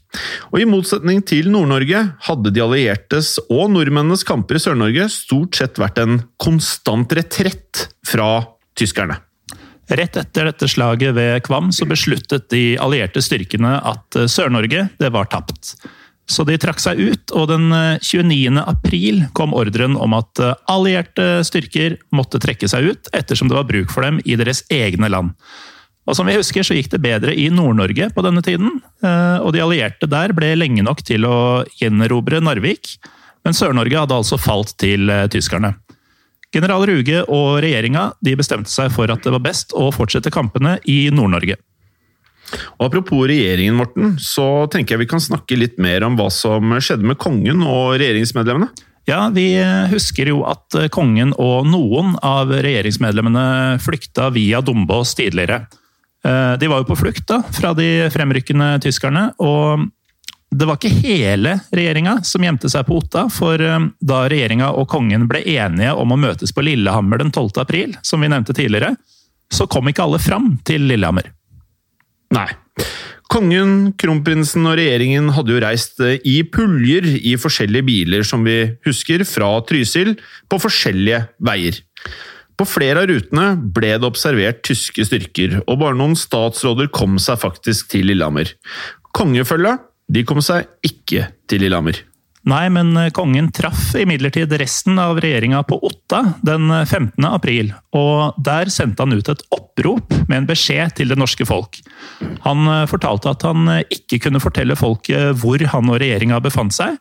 Og 0.51 0.59
I 0.59 0.67
motsetning 0.67 1.21
til 1.29 1.47
Nord-Norge 1.53 2.01
hadde 2.27 2.51
de 2.51 2.63
alliertes 2.63 3.37
og 3.45 3.69
nordmennenes 3.71 4.25
kamper 4.27 4.57
i 4.57 4.63
Sør-Norge 4.63 5.07
stort 5.13 5.59
sett 5.59 5.79
vært 5.79 6.01
en 6.01 6.23
konstant 6.41 7.13
retrett 7.15 7.87
fra 8.09 8.41
tyskerne. 8.75 9.21
Rett 9.93 10.17
etter 10.19 10.49
dette 10.49 10.67
slaget 10.71 11.13
ved 11.15 11.43
Kvam 11.45 11.69
så 11.75 11.85
besluttet 11.87 12.49
de 12.51 12.73
allierte 12.81 13.21
styrkene 13.23 13.77
at 13.93 14.23
Sør-Norge 14.31 14.87
var 15.13 15.29
tapt. 15.31 15.75
Så 16.29 16.45
de 16.47 16.55
trakk 16.61 16.79
seg 16.79 17.01
ut, 17.01 17.33
og 17.35 17.49
den 17.51 17.67
29. 17.99 18.55
april 18.63 19.25
kom 19.35 19.51
ordren 19.57 19.97
om 19.99 20.15
at 20.15 20.39
allierte 20.71 21.43
styrker 21.43 21.97
måtte 22.15 22.39
trekke 22.39 22.69
seg 22.71 22.93
ut, 22.93 23.11
ettersom 23.11 23.51
det 23.51 23.57
var 23.57 23.67
bruk 23.67 23.91
for 23.91 24.07
dem 24.07 24.21
i 24.23 24.37
deres 24.39 24.63
egne 24.71 25.11
land. 25.11 25.35
Og 26.03 26.17
som 26.17 26.27
vi 26.27 26.35
husker, 26.35 26.65
så 26.67 26.75
gikk 26.75 26.89
det 26.91 27.01
bedre 27.03 27.33
i 27.35 27.47
Nord-Norge 27.53 28.09
på 28.15 28.23
denne 28.25 28.43
tiden. 28.43 28.81
Eh, 29.03 29.37
og 29.39 29.53
de 29.55 29.63
allierte 29.63 30.09
der 30.11 30.35
ble 30.35 30.51
lenge 30.59 30.83
nok 30.83 31.03
til 31.07 31.27
å 31.27 31.63
gjenerobre 31.79 32.41
Narvik. 32.43 32.97
Men 33.43 33.55
Sør-Norge 33.55 34.01
hadde 34.03 34.17
altså 34.17 34.39
falt 34.39 34.75
til 34.81 35.07
eh, 35.11 35.29
tyskerne. 35.31 35.73
General 36.53 36.83
Ruge 36.85 37.23
og 37.33 37.63
regjeringa 37.63 38.11
bestemte 38.37 38.69
seg 38.69 38.91
for 38.93 39.09
at 39.09 39.23
det 39.25 39.31
var 39.33 39.41
best 39.41 39.73
å 39.73 39.87
fortsette 39.95 40.33
kampene 40.33 40.75
i 40.85 41.07
Nord-Norge. 41.09 41.55
Og 42.79 42.87
Apropos 42.87 43.25
regjeringen, 43.29 43.77
Morten, 43.79 44.15
så 44.21 44.65
tenker 44.71 44.95
jeg 44.95 45.05
vi 45.05 45.11
kan 45.13 45.23
snakke 45.23 45.57
litt 45.59 45.79
mer 45.81 46.05
om 46.07 46.17
hva 46.19 46.29
som 46.33 46.75
skjedde 46.77 47.07
med 47.07 47.19
kongen 47.21 47.63
og 47.65 47.95
regjeringsmedlemmene. 48.01 48.71
Ja, 49.09 49.27
vi 49.35 49.49
husker 49.91 50.29
jo 50.31 50.45
at 50.47 50.77
kongen 50.95 51.33
og 51.35 51.65
noen 51.67 52.13
av 52.23 52.53
regjeringsmedlemmene 52.53 53.79
flykta 53.83 54.29
via 54.31 54.61
Dombås 54.63 55.11
tidligere. 55.19 55.65
Eh, 56.23 56.53
de 56.59 56.69
var 56.71 56.83
jo 56.83 56.87
på 56.87 56.99
flukt 57.01 57.27
da, 57.27 57.41
fra 57.51 57.73
de 57.75 58.07
fremrykkende 58.13 58.77
tyskerne. 58.83 59.33
og 59.43 59.89
det 60.53 60.67
var 60.69 60.77
ikke 60.77 61.01
hele 61.01 61.55
regjeringa 61.73 62.19
som 62.29 62.43
gjemte 62.45 62.69
seg 62.69 62.85
på 62.85 62.99
Otta, 63.01 63.25
for 63.33 63.59
eh, 63.59 63.87
da 63.99 64.23
regjeringa 64.29 64.71
og 64.77 64.87
kongen 64.91 65.27
ble 65.27 65.41
enige 65.41 65.95
om 65.97 66.13
å 66.13 66.19
møtes 66.19 66.53
på 66.53 66.63
Lillehammer 66.63 67.23
den 67.23 67.31
12. 67.33 67.57
april, 67.63 67.97
som 68.05 68.21
vi 68.21 68.29
nevnte 68.29 68.55
tidligere, 68.55 68.93
så 69.53 69.67
kom 69.67 69.89
ikke 69.89 70.05
alle 70.05 70.21
fram 70.21 70.53
til 70.65 70.85
Lillehammer. 70.87 71.31
Nei. 72.33 72.49
Kongen, 73.33 73.93
kronprinsen 73.97 74.67
og 74.69 74.75
regjeringen 74.77 75.31
hadde 75.33 75.55
jo 75.55 75.61
reist 75.63 76.01
eh, 76.03 76.19
i 76.27 76.41
puljer 76.45 77.07
i 77.17 77.33
forskjellige 77.39 77.87
biler, 77.87 78.25
som 78.27 78.43
vi 78.45 78.57
husker, 78.85 79.23
fra 79.25 79.49
Trysil, 79.65 80.13
på 80.51 80.59
forskjellige 80.61 81.23
veier. 81.41 81.79
På 82.59 82.67
flere 82.69 83.01
av 83.01 83.09
rutene 83.09 83.47
ble 83.73 83.95
det 83.97 84.05
observert 84.05 84.61
tyske 84.67 85.07
styrker, 85.07 85.61
og 85.65 85.79
bare 85.81 85.97
noen 85.97 86.13
statsråder 86.19 86.91
kom 86.93 87.17
seg 87.21 87.41
faktisk 87.41 87.89
til 87.95 88.11
Lillehammer. 88.11 88.53
Kongefølget 89.17 89.81
de 90.13 90.25
kom 90.27 90.41
seg 90.45 90.67
ikke 90.85 91.31
til 91.49 91.65
Lillehammer. 91.65 92.03
Nei, 92.43 92.65
men 92.69 92.91
eh, 92.99 93.11
kongen 93.15 93.47
traff 93.55 93.93
imidlertid 93.95 94.51
resten 94.59 94.97
av 94.99 95.19
regjeringa 95.23 95.61
på 95.63 95.77
Otta 95.87 96.33
den 96.43 96.67
15. 96.85 97.15
Eh, 97.23 97.29
april, 97.29 97.71
og 97.95 98.35
der 98.43 98.71
sendte 98.73 99.05
han 99.05 99.15
ut 99.15 99.29
et 99.31 99.43
opprop 99.55 100.11
med 100.27 100.41
en 100.41 100.49
beskjed 100.49 100.97
til 100.97 101.13
det 101.13 101.19
norske 101.19 101.47
folk. 101.47 101.79
Han 102.43 102.67
eh, 102.67 102.83
fortalte 102.91 103.31
at 103.31 103.45
han 103.47 103.71
ikke 103.87 104.19
kunne 104.25 104.43
fortelle 104.43 104.75
folket 104.75 105.39
hvor 105.39 105.63
han 105.71 105.91
og 105.91 106.01
regjeringa 106.03 106.41
befant 106.43 106.75
seg, 106.75 106.97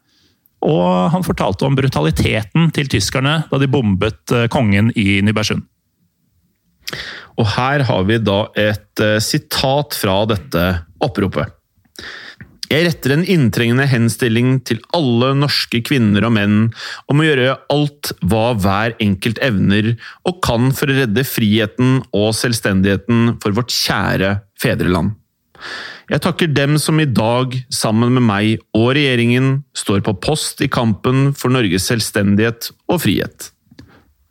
og 0.62 1.10
han 1.10 1.26
fortalte 1.26 1.66
om 1.66 1.74
brutaliteten 1.74 2.70
til 2.70 2.90
tyskerne 2.92 3.40
da 3.50 3.58
de 3.58 3.66
bombet 3.70 4.30
kongen 4.54 4.92
i 4.94 5.18
Nybergsund. 5.26 5.66
Og 7.40 7.48
her 7.56 7.82
har 7.88 8.06
vi 8.06 8.20
da 8.22 8.44
et 8.60 9.02
sitat 9.24 9.96
fra 9.98 10.20
dette 10.30 10.68
oppropet. 11.02 11.50
Jeg 12.72 12.86
retter 12.86 13.12
en 13.12 13.24
inntrengende 13.28 13.84
henstilling 13.84 14.54
til 14.64 14.78
alle 14.96 15.34
norske 15.36 15.82
kvinner 15.84 16.24
og 16.24 16.32
menn 16.38 16.58
om 17.12 17.20
å 17.20 17.26
gjøre 17.26 17.56
alt 17.74 18.12
hva 18.24 18.54
hver 18.56 18.94
enkelt 19.02 19.40
evner 19.44 19.90
og 20.28 20.38
kan 20.46 20.70
for 20.72 20.88
å 20.88 20.96
redde 21.02 21.26
friheten 21.28 21.98
og 22.16 22.30
selvstendigheten 22.38 23.34
for 23.44 23.58
vårt 23.58 23.74
kjære 23.76 24.38
fedreland. 24.62 25.18
Jeg 26.08 26.24
takker 26.24 26.48
dem 26.50 26.78
som 26.80 26.98
i 27.00 27.08
dag, 27.08 27.54
sammen 27.72 28.16
med 28.16 28.24
meg 28.24 28.64
og 28.76 28.94
regjeringen, 28.96 29.62
står 29.76 30.00
på 30.08 30.16
post 30.24 30.64
i 30.64 30.70
kampen 30.72 31.30
for 31.36 31.52
Norges 31.52 31.86
selvstendighet 31.92 32.72
og 32.88 33.04
frihet. 33.04 33.52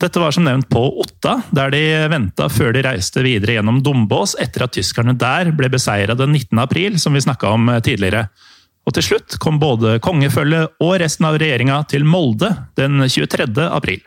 Dette 0.01 0.21
var 0.21 0.33
som 0.33 0.47
nevnt 0.47 0.65
på 0.71 0.81
Otta, 1.03 1.35
der 1.53 1.73
de 1.73 1.81
venta 2.09 2.47
før 2.49 2.73
de 2.73 2.81
reiste 2.87 3.21
videre 3.21 3.59
gjennom 3.59 3.83
Dombås 3.85 4.33
etter 4.41 4.65
at 4.65 4.73
tyskerne 4.73 5.13
der 5.13 5.51
ble 5.53 5.69
beseira 5.69 6.15
den 6.17 6.33
19. 6.33 6.57
april, 6.63 6.97
som 6.99 7.13
vi 7.13 7.21
snakka 7.21 7.51
om 7.53 7.69
tidligere. 7.85 8.25
Og 8.89 8.95
til 8.97 9.05
slutt 9.11 9.37
kom 9.43 9.59
både 9.61 9.99
kongefølget 10.01 10.81
og 10.81 10.95
resten 11.03 11.27
av 11.29 11.37
regjeringa 11.37 11.83
til 11.91 12.07
Molde 12.07 12.49
den 12.79 12.97
23. 13.05 13.45
april. 13.69 14.01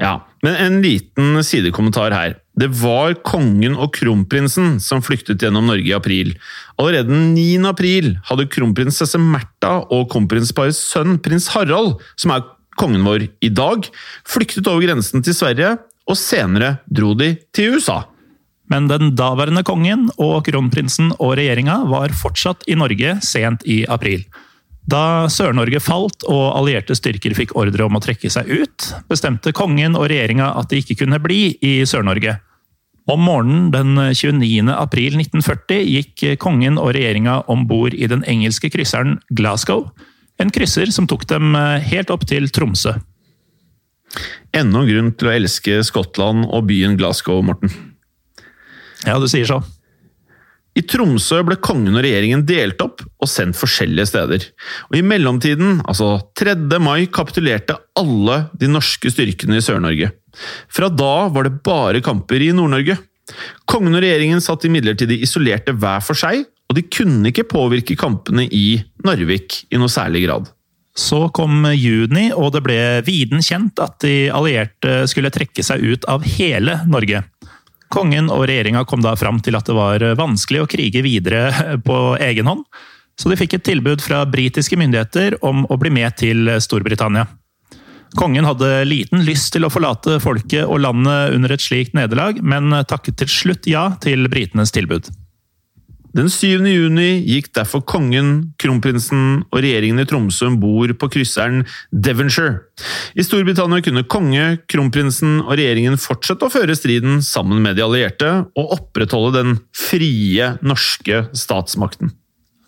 Ja, 0.00 0.22
men 0.42 0.56
en 0.56 0.80
liten 0.84 1.36
sidekommentar 1.44 2.12
her. 2.16 2.38
Det 2.58 2.68
var 2.80 3.14
kongen 3.24 3.76
og 3.80 3.94
kronprinsen 3.96 4.78
som 4.84 5.04
flyktet 5.04 5.44
gjennom 5.44 5.68
Norge 5.68 5.88
i 5.88 5.96
april. 5.96 6.34
Allerede 6.80 7.12
den 7.12 7.30
9. 7.36 7.60
april 7.68 8.10
hadde 8.28 8.48
kronprinsesse 8.52 9.20
Märtha 9.20 9.78
og 9.92 10.10
kronprinsparets 10.12 10.80
sønn 10.92 11.16
prins 11.24 11.48
Harald, 11.54 12.00
som 12.16 12.34
er 12.34 12.44
kongen 12.80 13.04
vår 13.06 13.26
i 13.44 13.50
dag, 13.52 13.88
flyktet 14.28 14.68
over 14.70 14.84
grensen 14.84 15.24
til 15.24 15.36
Sverige, 15.36 15.76
og 16.08 16.18
senere 16.18 16.76
dro 16.90 17.12
de 17.18 17.34
til 17.54 17.76
USA. 17.76 18.02
Men 18.72 18.88
den 18.88 19.12
daværende 19.18 19.64
kongen 19.66 20.08
og 20.16 20.46
kronprinsen 20.46 21.12
og 21.18 21.36
regjeringa 21.38 21.82
var 21.90 22.14
fortsatt 22.16 22.64
i 22.70 22.78
Norge 22.78 23.18
sent 23.24 23.66
i 23.68 23.82
april. 23.84 24.24
Da 24.88 25.28
Sør-Norge 25.30 25.78
falt 25.82 26.24
og 26.26 26.56
allierte 26.58 26.96
styrker 26.98 27.36
fikk 27.38 27.54
ordre 27.58 27.86
om 27.86 27.98
å 27.98 28.02
trekke 28.02 28.30
seg 28.32 28.48
ut, 28.50 28.88
bestemte 29.10 29.52
kongen 29.54 29.94
og 29.98 30.08
regjeringa 30.10 30.50
at 30.58 30.72
de 30.72 30.80
ikke 30.82 30.98
kunne 31.04 31.20
bli 31.22 31.52
i 31.62 31.74
Sør-Norge. 31.86 32.40
Om 33.10 33.22
morgenen 33.26 33.70
den 33.74 33.96
29. 33.98 34.70
april 34.74 35.18
1940 35.18 35.86
gikk 35.90 36.24
kongen 36.42 36.78
og 36.78 36.94
regjeringa 36.96 37.40
om 37.50 37.66
bord 37.70 37.94
i 37.94 38.08
den 38.10 38.22
engelske 38.30 38.70
krysseren 38.70 39.18
Glasgow, 39.34 39.88
en 40.42 40.52
krysser 40.52 40.90
som 40.94 41.06
tok 41.08 41.24
dem 41.30 41.54
helt 41.86 42.10
opp 42.12 42.26
til 42.28 42.50
Tromsø. 42.52 42.96
Enda 44.52 44.82
en 44.82 44.88
grunn 44.90 45.12
til 45.16 45.30
å 45.30 45.36
elske 45.36 45.78
Skottland 45.86 46.44
og 46.50 46.66
byen 46.68 46.98
Glasgow, 47.00 47.40
Morten. 47.46 47.70
Ja, 49.06 49.16
du 49.18 49.24
sier 49.30 49.48
så. 49.48 49.62
I 50.72 50.82
Tromsø 50.88 51.42
ble 51.44 51.58
kongen 51.60 51.98
og 51.98 52.04
regjeringen 52.04 52.46
delt 52.48 52.80
opp 52.80 53.02
og 53.04 53.28
sendt 53.28 53.58
forskjellige 53.60 54.08
steder. 54.08 54.44
Og 54.88 54.96
I 54.96 55.02
mellomtiden, 55.04 55.82
altså 55.84 56.14
3. 56.38 56.54
mai, 56.80 57.04
kapitulerte 57.12 57.76
alle 57.98 58.38
de 58.56 58.70
norske 58.72 59.12
styrkene 59.12 59.58
i 59.60 59.64
Sør-Norge. 59.64 60.12
Fra 60.72 60.88
da 60.88 61.28
var 61.32 61.48
det 61.48 61.58
bare 61.64 62.00
kamper 62.04 62.40
i 62.40 62.52
Nord-Norge. 62.56 62.96
Kongen 63.68 63.96
og 63.96 64.04
regjeringen 64.04 64.40
satt 64.44 64.64
imidlertid 64.68 65.12
isolerte 65.18 65.76
hver 65.76 66.00
for 66.04 66.16
seg, 66.18 66.46
og 66.72 66.78
de 66.78 66.86
kunne 66.88 67.28
ikke 67.28 67.44
påvirke 67.50 67.98
kampene 68.00 68.46
i 68.48 68.80
Narvik 69.04 69.66
i 69.68 69.76
noe 69.76 69.92
særlig 69.92 70.24
grad. 70.24 70.46
Så 70.96 71.26
kom 71.36 71.66
juni, 71.76 72.30
og 72.32 72.54
det 72.54 72.62
ble 72.64 72.78
viden 73.04 73.44
kjent 73.44 73.80
at 73.80 73.98
de 74.04 74.30
allierte 74.32 75.02
skulle 75.08 75.32
trekke 75.32 75.64
seg 75.64 75.84
ut 75.84 76.08
av 76.08 76.24
hele 76.24 76.78
Norge. 76.88 77.20
Kongen 77.92 78.30
og 78.32 78.46
regjeringa 78.48 78.86
kom 78.88 79.04
da 79.04 79.12
fram 79.20 79.42
til 79.44 79.56
at 79.58 79.68
det 79.68 79.76
var 79.76 80.04
vanskelig 80.16 80.62
å 80.62 80.70
krige 80.72 81.04
videre 81.04 81.76
på 81.84 81.98
egen 82.24 82.48
hånd, 82.48 82.64
så 83.20 83.28
de 83.28 83.36
fikk 83.36 83.58
et 83.58 83.66
tilbud 83.68 84.00
fra 84.00 84.22
britiske 84.24 84.78
myndigheter 84.80 85.36
om 85.44 85.66
å 85.68 85.76
bli 85.80 85.92
med 85.92 86.16
til 86.20 86.48
Storbritannia. 86.56 87.26
Kongen 88.16 88.48
hadde 88.48 88.84
liten 88.88 89.26
lyst 89.28 89.52
til 89.52 89.68
å 89.68 89.72
forlate 89.72 90.18
folket 90.24 90.64
og 90.64 90.80
landet 90.84 91.36
under 91.36 91.52
et 91.52 91.64
slikt 91.64 91.92
nederlag, 91.96 92.40
men 92.40 92.72
takket 92.88 93.20
til 93.20 93.32
slutt 93.32 93.68
ja 93.68 93.90
til 94.00 94.24
britenes 94.32 94.72
tilbud. 94.72 95.12
Den 96.12 96.28
7. 96.28 96.60
juni 96.68 97.22
gikk 97.24 97.48
derfor 97.56 97.80
kongen, 97.88 98.52
kronprinsen 98.60 99.46
og 99.48 99.62
regjeringen 99.64 100.02
i 100.02 100.08
Tromsø 100.08 100.50
om 100.50 100.58
bord 100.60 100.92
på 101.00 101.08
krysseren 101.14 101.62
Devonshire. 101.88 102.66
I 103.16 103.24
Storbritannia 103.24 103.80
kunne 103.84 104.04
konge, 104.04 104.58
kronprinsen 104.68 105.38
og 105.46 105.54
regjeringen 105.56 105.96
fortsette 106.00 106.44
å 106.44 106.52
føre 106.52 106.76
striden 106.76 107.22
sammen 107.24 107.64
med 107.64 107.80
de 107.80 107.86
allierte, 107.86 108.32
og 108.52 108.76
opprettholde 108.76 109.38
den 109.38 109.56
frie 109.72 110.52
norske 110.60 111.24
statsmakten. 111.32 112.12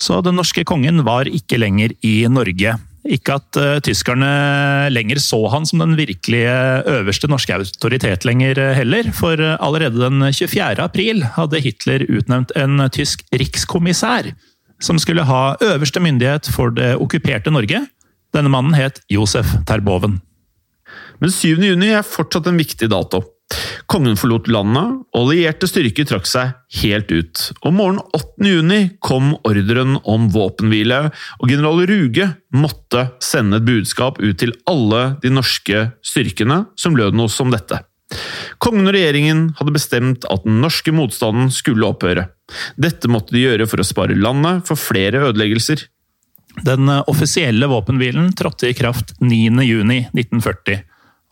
Så 0.01 0.23
den 0.25 0.41
norske 0.41 0.65
kongen 0.65 1.05
var 1.05 1.29
ikke 1.29 1.61
lenger 1.61 1.93
i 2.01 2.23
Norge. 2.33 2.79
Ikke 3.05 3.37
at 3.37 3.59
uh, 3.61 3.79
tyskerne 3.85 4.29
lenger 4.93 5.21
så 5.21 5.43
han 5.53 5.67
som 5.69 5.83
den 5.83 5.97
virkelige 5.99 6.55
øverste 6.89 7.29
norske 7.29 7.53
autoritet 7.53 8.25
lenger 8.25 8.61
uh, 8.61 8.73
heller, 8.79 9.11
for 9.13 9.37
allerede 9.37 10.01
den 10.01 10.25
24. 10.33 10.81
april 10.81 11.25
hadde 11.37 11.61
Hitler 11.61 12.07
utnevnt 12.09 12.55
en 12.57 12.87
tysk 12.95 13.27
rikskommissær 13.35 14.33
som 14.83 14.99
skulle 15.01 15.27
ha 15.29 15.57
øverste 15.63 16.01
myndighet 16.03 16.49
for 16.53 16.73
det 16.75 16.95
okkuperte 17.01 17.53
Norge. 17.53 17.85
Denne 18.35 18.51
mannen 18.51 18.75
het 18.77 19.01
Josef 19.13 19.53
Terboven. 19.69 20.19
Men 21.21 21.31
7. 21.31 21.61
juni 21.63 21.93
er 21.95 22.07
fortsatt 22.07 22.49
en 22.51 22.59
viktig 22.59 22.91
dato. 22.91 23.23
Kongen 23.91 24.17
forlot 24.19 24.49
landet, 24.49 25.01
og 25.15 25.21
allierte 25.21 25.69
styrker 25.69 26.07
trakk 26.09 26.29
seg 26.29 26.55
helt 26.81 27.11
ut. 27.13 27.43
Om 27.63 27.79
morgenen 27.79 28.17
8. 28.17 28.49
juni 28.49 28.81
kom 29.05 29.35
ordren 29.45 29.99
om 30.03 30.29
våpenhvile, 30.35 31.01
og 31.39 31.51
general 31.51 31.85
Ruge 31.89 32.31
måtte 32.55 33.09
sende 33.23 33.61
et 33.61 33.69
budskap 33.69 34.21
ut 34.23 34.39
til 34.41 34.55
alle 34.71 35.03
de 35.23 35.33
norske 35.35 35.89
styrkene, 36.05 36.65
som 36.81 36.97
lød 36.99 37.19
noe 37.19 37.33
som 37.33 37.53
dette. 37.55 37.83
Kongen 38.63 38.87
og 38.89 38.95
regjeringen 38.95 39.49
hadde 39.59 39.75
bestemt 39.75 40.27
at 40.31 40.45
den 40.47 40.61
norske 40.63 40.93
motstanden 40.95 41.51
skulle 41.53 41.89
opphøre. 41.89 42.29
Dette 42.81 43.11
måtte 43.11 43.35
de 43.35 43.45
gjøre 43.45 43.67
for 43.71 43.83
å 43.83 43.87
spare 43.87 44.17
landet 44.17 44.65
for 44.69 44.81
flere 44.81 45.25
ødeleggelser. 45.31 45.87
Den 46.65 46.87
offisielle 47.11 47.67
våpenhvilen 47.67 48.31
trådte 48.39 48.71
i 48.71 48.77
kraft 48.79 49.17
9.6.1940 49.21 50.85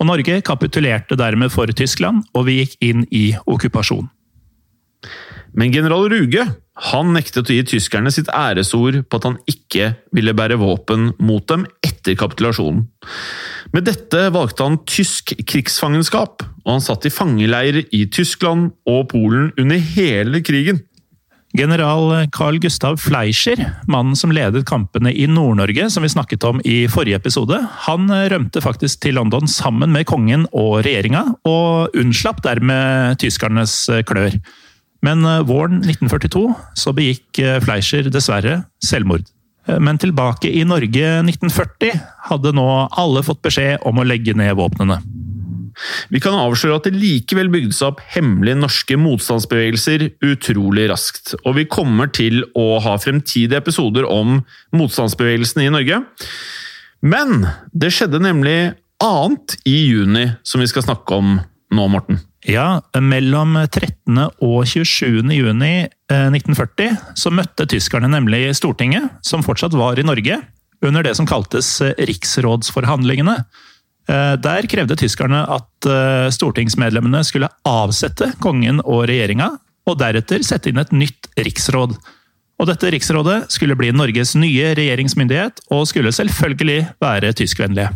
og 0.02 0.08
Norge 0.10 0.40
kapitulerte 0.42 1.18
dermed 1.18 1.52
for 1.54 1.70
Tyskland, 1.70 2.24
og 2.34 2.48
vi 2.48 2.58
gikk 2.62 2.76
inn 2.82 3.06
i 3.14 3.30
okkupasjon. 3.46 4.10
Men 5.52 5.72
general 5.74 6.08
Ruge 6.08 6.46
han 6.88 7.10
nektet 7.12 7.50
å 7.50 7.54
gi 7.54 7.64
tyskerne 7.68 8.10
sitt 8.10 8.30
æresord 8.32 9.02
på 9.04 9.18
at 9.18 9.26
han 9.28 9.36
ikke 9.50 9.90
ville 10.16 10.32
bære 10.34 10.56
våpen 10.60 11.10
mot 11.20 11.44
dem 11.50 11.66
etter 11.84 12.16
kapitulasjonen. 12.18 12.86
Med 13.76 13.84
dette 13.86 14.24
valgte 14.32 14.64
han 14.64 14.80
tysk 14.88 15.34
krigsfangenskap, 15.48 16.46
og 16.64 16.70
han 16.70 16.82
satt 16.84 17.06
i 17.06 17.12
fangeleir 17.12 17.82
i 17.84 18.06
Tyskland 18.10 18.72
og 18.88 19.10
Polen 19.12 19.52
under 19.60 19.84
hele 19.92 20.40
krigen. 20.44 20.80
General 21.52 22.26
Carl 22.32 22.56
Gustav 22.62 22.96
Fleischer, 22.96 23.60
mannen 23.90 24.16
som 24.16 24.32
ledet 24.32 24.64
kampene 24.68 25.12
i 25.12 25.26
Nord-Norge, 25.28 25.90
som 25.92 26.04
vi 26.04 26.08
snakket 26.08 26.46
om 26.48 26.62
i 26.64 26.86
forrige 26.88 27.18
episode, 27.20 27.58
han 27.84 28.08
rømte 28.08 28.62
faktisk 28.64 29.02
til 29.04 29.18
London 29.20 29.50
sammen 29.50 29.92
med 29.92 30.08
kongen 30.08 30.46
og 30.50 30.80
regjeringa, 30.86 31.26
og 31.44 31.92
unnslapp 31.98 32.40
dermed 32.46 33.20
tyskernes 33.20 33.76
klør. 34.08 34.38
Men 35.04 35.26
våren 35.44 35.82
1942 35.82 36.46
så 36.78 36.96
begikk 36.96 37.42
Fleischer 37.64 38.08
dessverre 38.08 38.62
selvmord. 38.80 39.28
Men 39.68 40.00
tilbake 40.00 40.48
i 40.50 40.64
Norge 40.66 41.10
1940 41.22 42.00
hadde 42.30 42.54
nå 42.56 42.68
alle 42.88 43.22
fått 43.26 43.44
beskjed 43.44 43.84
om 43.86 44.00
å 44.00 44.06
legge 44.06 44.34
ned 44.38 44.56
våpnene. 44.58 45.02
Vi 46.12 46.20
kan 46.22 46.36
avsløre 46.38 46.80
at 46.80 46.88
det 46.88 46.96
likevel 46.96 47.50
bygde 47.52 47.76
seg 47.76 47.92
opp 47.92 48.02
hemmelige 48.14 48.60
norske 48.60 48.98
motstandsbevegelser 49.00 50.08
utrolig 50.24 50.88
raskt, 50.92 51.36
og 51.42 51.56
vi 51.60 51.68
kommer 51.70 52.10
til 52.12 52.42
å 52.58 52.80
ha 52.84 52.96
fremtidige 53.02 53.60
episoder 53.62 54.08
om 54.08 54.40
motstandsbevegelsene 54.76 55.68
i 55.68 55.72
Norge. 55.74 56.02
Men 57.02 57.48
det 57.74 57.92
skjedde 57.94 58.22
nemlig 58.22 58.58
annet 59.02 59.56
i 59.66 59.78
juni 59.88 60.28
som 60.46 60.62
vi 60.62 60.68
skal 60.70 60.86
snakke 60.86 61.18
om 61.18 61.40
nå, 61.72 61.88
Morten. 61.90 62.20
Ja, 62.46 62.82
mellom 62.98 63.54
13. 63.68 64.18
og 64.42 64.64
27. 64.66 65.22
juni 65.30 65.74
1940 66.10 66.88
eh, 66.88 67.02
så 67.18 67.30
møtte 67.34 67.68
tyskerne 67.70 68.10
nemlig 68.10 68.48
Stortinget, 68.58 69.12
som 69.22 69.44
fortsatt 69.46 69.76
var 69.78 69.98
i 69.98 70.06
Norge, 70.06 70.40
under 70.82 71.06
det 71.06 71.14
som 71.14 71.28
kaltes 71.28 71.76
riksrådsforhandlingene. 71.80 73.36
Eh, 74.10 74.34
der 74.42 74.66
krevde 74.70 74.96
tyskerne 74.98 75.44
at 75.46 75.86
eh, 75.86 76.30
stortingsmedlemmene 76.34 77.22
skulle 77.26 77.50
avsette 77.68 78.32
kongen 78.42 78.82
og 78.82 79.06
regjeringa, 79.10 79.52
og 79.86 79.98
deretter 79.98 80.42
sette 80.46 80.70
inn 80.70 80.80
et 80.82 80.94
nytt 80.94 81.30
riksråd. 81.38 81.94
Og 82.62 82.68
dette 82.68 82.90
riksrådet 82.94 83.44
skulle 83.50 83.76
bli 83.78 83.90
Norges 83.94 84.34
nye 84.38 84.72
regjeringsmyndighet, 84.78 85.64
og 85.74 85.86
skulle 85.90 86.14
selvfølgelig 86.14 86.80
være 87.02 87.32
tyskvennlige. 87.38 87.90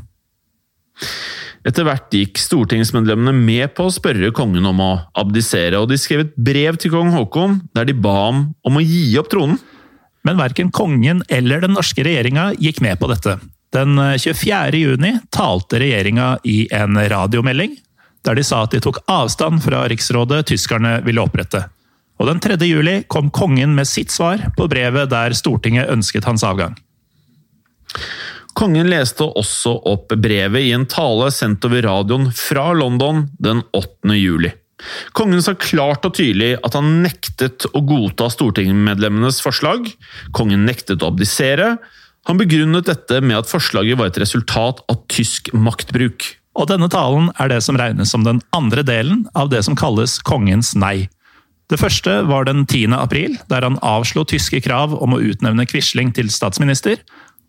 Etter 1.67 1.87
hvert 1.87 2.13
gikk 2.15 2.39
stortingsmedlemmene 2.39 3.35
med 3.35 3.75
på 3.75 3.89
å 3.89 3.95
spørre 3.95 4.31
kongen 4.35 4.67
om 4.71 4.83
å 4.83 4.91
abdisere, 5.19 5.81
og 5.81 5.91
de 5.91 5.99
skrev 5.99 6.23
et 6.23 6.37
brev 6.39 6.79
til 6.79 6.95
kong 6.95 7.11
Haakon 7.15 7.59
der 7.75 7.89
de 7.89 7.97
ba 7.99 8.15
ham 8.29 8.45
om 8.67 8.79
å 8.79 8.85
gi 8.85 9.09
opp 9.19 9.33
tronen. 9.35 9.59
Men 10.27 10.39
verken 10.39 10.71
kongen 10.75 11.23
eller 11.31 11.63
den 11.63 11.75
norske 11.75 12.03
regjeringa 12.07 12.53
gikk 12.59 12.81
med 12.83 12.99
på 13.03 13.11
dette. 13.11 13.37
Den 13.77 14.19
24. 14.19 14.53
Eh, 14.53 14.81
juni 14.81 15.19
talte 15.31 15.79
regjeringa 15.79 16.39
i 16.45 16.69
en 16.73 16.97
radiomelding, 17.09 17.77
der 18.25 18.39
de 18.39 18.45
sa 18.45 18.63
at 18.65 18.73
de 18.73 18.81
tok 18.81 19.03
avstand 19.11 19.61
fra 19.65 19.83
riksrådet 19.91 20.47
tyskerne 20.49 21.01
ville 21.05 21.21
opprette. 21.21 21.67
Og 22.17 22.31
den 22.31 22.41
3. 22.41 22.57
juli 22.65 23.03
kom 23.13 23.29
kongen 23.31 23.75
med 23.77 23.89
sitt 23.89 24.15
svar 24.15 24.41
på 24.57 24.69
brevet 24.73 25.11
der 25.13 25.37
Stortinget 25.37 25.91
ønsket 25.93 26.25
hans 26.25 26.45
avgang. 26.47 26.79
Kongen 28.57 28.89
leste 28.89 29.27
også 29.27 29.75
opp 29.93 30.15
brevet 30.17 30.65
i 30.65 30.73
en 30.73 30.87
tale 30.89 31.29
sendt 31.35 31.67
over 31.69 31.85
radioen 31.85 32.31
fra 32.33 32.71
London 32.73 33.27
den 33.37 33.61
8. 33.77 34.17
juli. 34.17 34.55
Kongen 35.17 35.45
sa 35.45 35.53
klart 35.53 36.09
og 36.09 36.17
tydelig 36.17 36.55
at 36.65 36.77
han 36.77 37.03
nektet 37.05 37.69
å 37.77 37.85
godta 37.85 38.31
stortingsmedlemmenes 38.33 39.43
forslag. 39.45 39.85
Kongen 40.37 40.65
nektet 40.69 41.05
å 41.05 41.13
abdisere, 41.13 41.75
han 42.27 42.41
begrunnet 42.41 42.89
dette 42.89 43.21
med 43.23 43.39
at 43.39 43.51
forslaget 43.51 43.99
var 43.99 44.11
et 44.11 44.19
resultat 44.19 44.83
av 44.91 45.03
tysk 45.13 45.53
maktbruk. 45.55 46.25
Og 46.57 46.71
denne 46.71 46.89
talen 46.91 47.29
er 47.39 47.53
det 47.53 47.61
som 47.63 47.79
regnes 47.79 48.11
som 48.11 48.25
den 48.27 48.41
andre 48.57 48.83
delen 48.87 49.27
av 49.37 49.53
det 49.53 49.63
som 49.67 49.77
kalles 49.79 50.19
kongens 50.27 50.73
nei. 50.75 51.07
Det 51.71 51.79
første 51.79 52.21
var 52.27 52.47
den 52.47 52.65
10. 52.65 52.95
april, 52.95 53.37
der 53.51 53.67
han 53.67 53.79
avslo 53.83 54.25
tyske 54.27 54.63
krav 54.65 54.95
om 54.95 55.15
å 55.15 55.23
utnevne 55.23 55.67
Quisling 55.71 56.13
til 56.15 56.31
statsminister, 56.31 57.01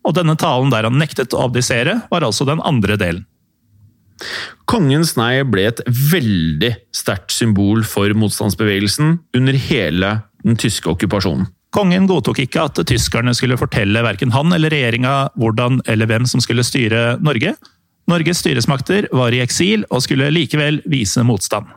og 0.06 0.14
denne 0.18 0.36
talen 0.38 0.70
der 0.72 0.86
han 0.86 0.98
nektet 0.98 1.34
å 1.34 1.44
abdisere, 1.46 2.00
var 2.10 2.26
altså 2.26 2.46
den 2.48 2.62
andre 2.66 2.98
delen. 2.98 3.26
Kongens 4.68 5.14
nei 5.18 5.44
ble 5.46 5.68
et 5.70 5.82
veldig 5.86 6.72
sterkt 6.94 7.34
symbol 7.34 7.84
for 7.86 8.10
motstandsbevegelsen 8.18 9.18
under 9.38 9.60
hele 9.68 10.10
den 10.42 10.58
tyske 10.58 10.90
okkupasjonen. 10.90 11.46
Kongen 11.74 12.06
godtok 12.08 12.40
ikke 12.46 12.62
at 12.64 12.78
tyskerne 12.88 13.34
skulle 13.36 13.58
fortelle 13.60 14.00
verken 14.04 14.32
han 14.32 14.54
eller 14.56 14.72
regjeringa 14.72 15.16
hvordan 15.38 15.82
eller 15.86 16.08
hvem 16.08 16.28
som 16.28 16.40
skulle 16.40 16.64
styre 16.64 17.18
Norge. 17.20 17.54
Norges 18.08 18.40
styresmakter 18.40 19.10
var 19.12 19.36
i 19.36 19.42
eksil 19.44 19.84
og 19.92 20.00
skulle 20.04 20.30
likevel 20.32 20.80
vise 20.88 21.24
motstand. 21.28 21.68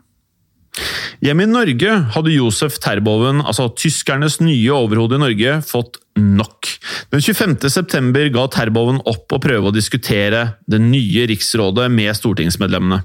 Hjemme 1.22 1.44
i 1.44 1.52
Norge 1.52 1.98
hadde 2.16 2.34
Josef 2.34 2.80
Terboven, 2.82 3.44
altså 3.44 3.68
tyskernes 3.76 4.40
nye 4.40 4.72
overhode 4.74 5.20
i 5.20 5.24
Norge, 5.26 5.58
fått 5.68 6.00
nok. 6.20 6.68
Den 7.12 7.22
25. 7.24 7.58
september 7.72 8.28
ga 8.34 8.48
Terboven 8.52 9.00
opp 9.10 9.32
å 9.34 9.40
prøve 9.42 9.70
å 9.70 9.76
diskutere 9.76 10.44
det 10.70 10.82
nye 10.84 11.28
riksrådet 11.32 11.88
med 11.94 12.14
stortingsmedlemmene. 12.18 13.02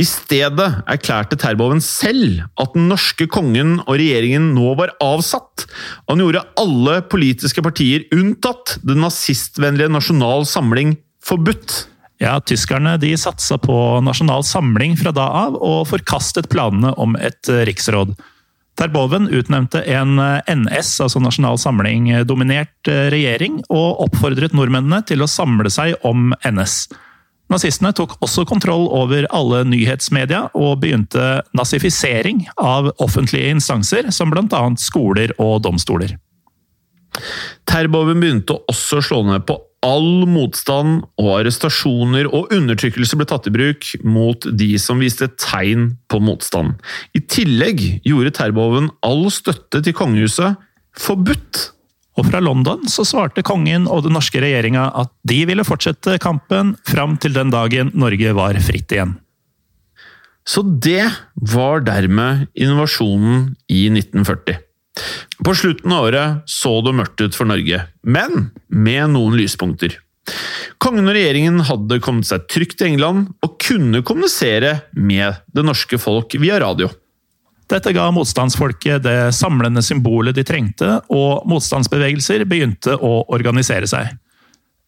I 0.00 0.06
stedet 0.08 0.68
erklærte 0.88 1.36
Terboven 1.38 1.82
selv 1.84 2.40
at 2.60 2.72
den 2.74 2.88
norske 2.90 3.26
kongen 3.30 3.76
og 3.84 3.98
regjeringen 4.00 4.50
nå 4.56 4.72
var 4.78 4.94
avsatt. 5.04 5.66
Han 6.08 6.22
gjorde 6.22 6.46
alle 6.60 7.00
politiske 7.12 7.62
partier, 7.64 8.06
unntatt 8.16 8.78
den 8.86 9.02
nazistvennlige 9.04 9.92
Nasjonal 9.92 10.48
Samling, 10.48 10.96
forbudt. 11.24 11.84
Ja, 12.20 12.38
Tyskerne 12.40 12.96
de 13.00 13.14
satsa 13.20 13.56
på 13.60 13.74
Nasjonal 14.04 14.44
Samling 14.48 14.96
fra 15.00 15.12
da 15.16 15.28
av, 15.46 15.56
og 15.60 15.86
forkastet 15.92 16.50
planene 16.52 16.92
om 17.00 17.16
et 17.20 17.52
riksråd. 17.68 18.16
Terboven 18.80 19.28
utnevnte 19.28 19.82
en 19.92 20.16
NS, 20.48 20.94
altså 21.04 21.20
Nasjonal 21.20 21.58
Samling-dominert 21.60 22.88
regjering, 23.12 23.58
og 23.68 24.00
oppfordret 24.06 24.54
nordmennene 24.56 25.02
til 25.04 25.20
å 25.20 25.28
samle 25.28 25.68
seg 25.72 25.98
om 26.08 26.32
NS. 26.48 26.86
Nazistene 27.50 27.90
tok 27.92 28.14
også 28.24 28.46
kontroll 28.48 28.86
over 28.94 29.26
alle 29.34 29.64
nyhetsmedia 29.68 30.46
og 30.56 30.80
begynte 30.84 31.42
nazifisering 31.56 32.46
av 32.56 32.92
offentlige 33.02 33.50
instanser, 33.52 34.08
som 34.14 34.32
bl.a. 34.32 34.62
skoler 34.80 35.34
og 35.36 35.58
domstoler. 35.66 36.14
Terboven 37.68 38.22
begynte 38.22 38.56
også 38.70 39.00
å 39.00 39.04
slå 39.04 39.24
ned 39.28 39.44
på 39.50 39.58
all 39.86 40.26
motstand, 40.28 41.04
og 41.20 41.30
arrestasjoner 41.38 42.28
og 42.28 42.52
undertrykkelse 42.52 43.16
ble 43.16 43.26
tatt 43.28 43.48
i 43.48 43.54
bruk 43.54 43.86
mot 44.04 44.44
de 44.44 44.74
som 44.82 45.00
viste 45.00 45.30
tegn 45.40 45.94
på 46.12 46.20
motstand. 46.20 46.76
I 47.16 47.22
tillegg 47.24 47.82
gjorde 48.04 48.34
Terboven 48.36 48.90
all 49.06 49.28
støtte 49.32 49.80
til 49.86 49.96
kongehuset 49.96 50.60
forbudt 51.00 51.70
og 52.18 52.26
fra 52.28 52.40
London 52.42 52.84
så 52.90 53.04
svarte 53.06 53.44
kongen 53.46 53.86
og 53.88 54.04
den 54.04 54.16
norske 54.16 54.42
regjeringa 54.42 54.90
at 55.02 55.12
de 55.28 55.40
ville 55.48 55.64
fortsette 55.66 56.18
kampen 56.22 56.74
fram 56.88 57.16
til 57.22 57.32
den 57.36 57.52
dagen 57.54 57.92
Norge 57.96 58.34
var 58.36 58.58
fritt 58.64 58.92
igjen. 58.92 59.14
Så 60.44 60.64
det 60.64 61.06
var 61.52 61.84
dermed 61.86 62.48
innovasjonen 62.58 63.54
i 63.70 63.86
1940. 63.92 64.58
På 65.44 65.54
slutten 65.56 65.92
av 65.94 66.08
året 66.10 66.50
så 66.50 66.76
det 66.84 66.94
mørkt 66.96 67.22
ut 67.24 67.36
for 67.36 67.48
Norge, 67.48 67.84
men 68.02 68.50
med 68.68 69.12
noen 69.14 69.36
lyspunkter. 69.40 69.98
Kongen 70.80 71.08
og 71.08 71.16
regjeringen 71.16 71.60
hadde 71.66 72.00
kommet 72.04 72.28
seg 72.28 72.46
trygt 72.50 72.78
til 72.80 72.92
England 72.92 73.30
og 73.44 73.56
kunne 73.62 74.02
kommunisere 74.06 74.80
med 74.96 75.40
det 75.54 75.64
norske 75.66 75.98
folk 76.00 76.36
via 76.40 76.60
radio. 76.62 76.90
Dette 77.70 77.92
ga 77.94 78.08
motstandsfolket 78.10 79.04
det 79.04 79.18
samlende 79.36 79.82
symbolet 79.86 80.34
de 80.34 80.42
trengte, 80.46 80.96
og 81.06 81.46
motstandsbevegelser 81.50 82.42
begynte 82.50 82.96
å 82.98 83.20
organisere 83.30 83.86
seg. 83.90 84.10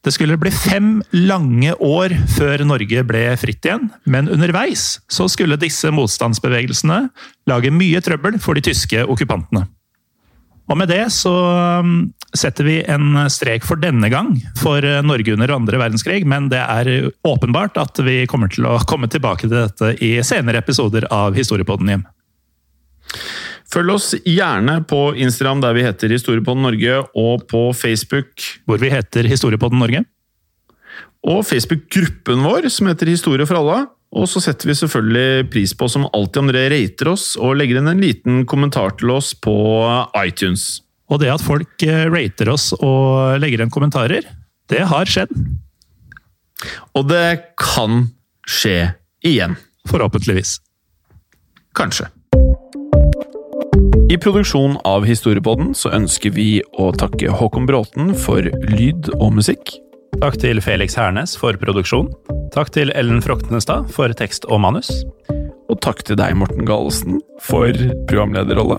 Det 0.03 0.11
skulle 0.11 0.39
bli 0.41 0.51
fem 0.51 0.97
lange 1.15 1.77
år 1.79 2.17
før 2.35 2.65
Norge 2.67 3.05
ble 3.07 3.21
fritt 3.39 3.63
igjen, 3.69 3.87
men 4.03 4.31
underveis 4.35 4.97
så 5.07 5.29
skulle 5.31 5.61
disse 5.63 5.93
motstandsbevegelsene 5.95 7.05
lage 7.51 7.71
mye 7.71 8.03
trøbbel 8.03 8.41
for 8.43 8.59
de 8.59 8.65
tyske 8.67 9.05
okkupantene. 9.07 9.69
Og 10.73 10.79
med 10.81 10.89
det 10.89 11.05
så 11.13 11.33
um, 11.85 12.07
setter 12.33 12.65
vi 12.65 12.79
en 12.89 13.19
strek 13.29 13.67
for 13.69 13.77
denne 13.81 14.09
gang 14.09 14.33
for 14.57 14.81
Norge 15.05 15.35
under 15.35 15.53
andre 15.53 15.81
verdenskrig, 15.83 16.23
men 16.25 16.49
det 16.49 16.63
er 16.65 17.11
åpenbart 17.29 17.77
at 17.83 18.01
vi 18.07 18.23
kommer 18.31 18.49
til 18.53 18.65
å 18.71 18.79
komme 18.89 19.11
tilbake 19.13 19.45
til 19.45 19.53
dette 19.59 19.93
i 20.01 20.15
senere 20.25 20.63
episoder 20.65 21.05
av 21.13 21.37
Historiepodden 21.37 21.93
hjem. 21.93 22.07
Følg 23.73 23.95
oss 23.95 24.11
gjerne 24.29 24.81
på 24.89 25.01
Instagram 25.21 25.63
der 25.65 25.77
vi 25.77 25.85
heter 25.87 26.13
Historiepodden 26.13 26.65
Norge, 26.67 26.99
og 27.17 27.47
på 27.49 27.69
Facebook 27.77 28.45
Hvor 28.69 28.81
vi 28.81 28.93
heter 28.93 29.29
Historiepodden 29.29 29.81
Norge. 29.81 30.05
Og 31.23 31.45
Facebook-gruppen 31.47 32.43
vår 32.45 32.69
som 32.73 32.91
heter 32.91 33.13
Historie 33.13 33.47
for 33.49 33.61
alle. 33.61 33.85
Og 34.13 34.29
så 34.29 34.43
setter 34.45 34.69
vi 34.69 34.77
selvfølgelig 34.77 35.49
pris 35.53 35.73
på 35.77 35.89
som 35.89 36.05
alltid 36.13 36.43
om 36.43 36.51
dere 36.53 36.71
rater 36.75 37.09
oss 37.15 37.33
og 37.41 37.57
legger 37.57 37.81
inn 37.81 37.89
en 37.89 38.03
liten 38.03 38.43
kommentar 38.49 38.93
til 39.01 39.15
oss 39.15 39.33
på 39.33 39.55
iTunes. 40.21 40.83
Og 41.13 41.21
det 41.23 41.33
at 41.33 41.45
folk 41.45 41.85
eh, 41.87 42.07
rater 42.13 42.53
oss 42.53 42.71
og 42.79 43.39
legger 43.41 43.65
inn 43.65 43.73
kommentarer, 43.73 44.27
det 44.69 44.85
har 44.89 45.09
skjedd. 45.09 45.33
Og 46.97 47.09
det 47.09 47.55
kan 47.61 48.07
skje 48.49 48.93
igjen. 49.25 49.57
Forhåpentligvis. 49.89 50.59
Kanskje. 51.75 52.07
I 54.13 54.19
produksjon 54.21 54.77
av 54.87 55.07
Historiepodden 55.09 55.73
så 55.75 55.91
ønsker 55.97 56.35
vi 56.37 56.61
å 56.79 56.91
takke 56.93 57.33
Håkon 57.33 57.65
Bråten 57.67 58.13
for 58.13 58.45
lyd 58.69 59.09
og 59.17 59.33
musikk. 59.41 59.73
Takk 60.21 60.37
til 60.43 60.61
Felix 60.61 60.97
Hernes 60.99 61.33
for 61.41 61.57
produksjon. 61.57 62.11
Takk 62.53 62.69
til 62.75 62.93
Ellen 62.99 63.23
Froktenestad 63.25 63.89
for 63.95 64.13
tekst 64.19 64.45
og 64.53 64.61
manus. 64.61 64.91
Og 65.73 65.81
takk 65.81 66.05
til 66.05 66.19
deg, 66.21 66.37
Morten 66.37 66.67
Galesen, 66.69 67.23
for 67.41 67.73
programlederrolle. 68.11 68.77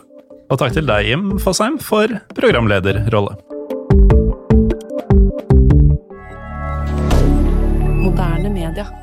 Og 0.53 0.59
takk 0.61 0.77
til 0.77 0.86
deg, 0.86 1.09
Jim 1.09 1.31
Fosheim, 1.41 1.79
for 1.81 2.13
programlederrolle. 2.38 3.34
Moderne 8.03 8.53
media. 8.53 9.02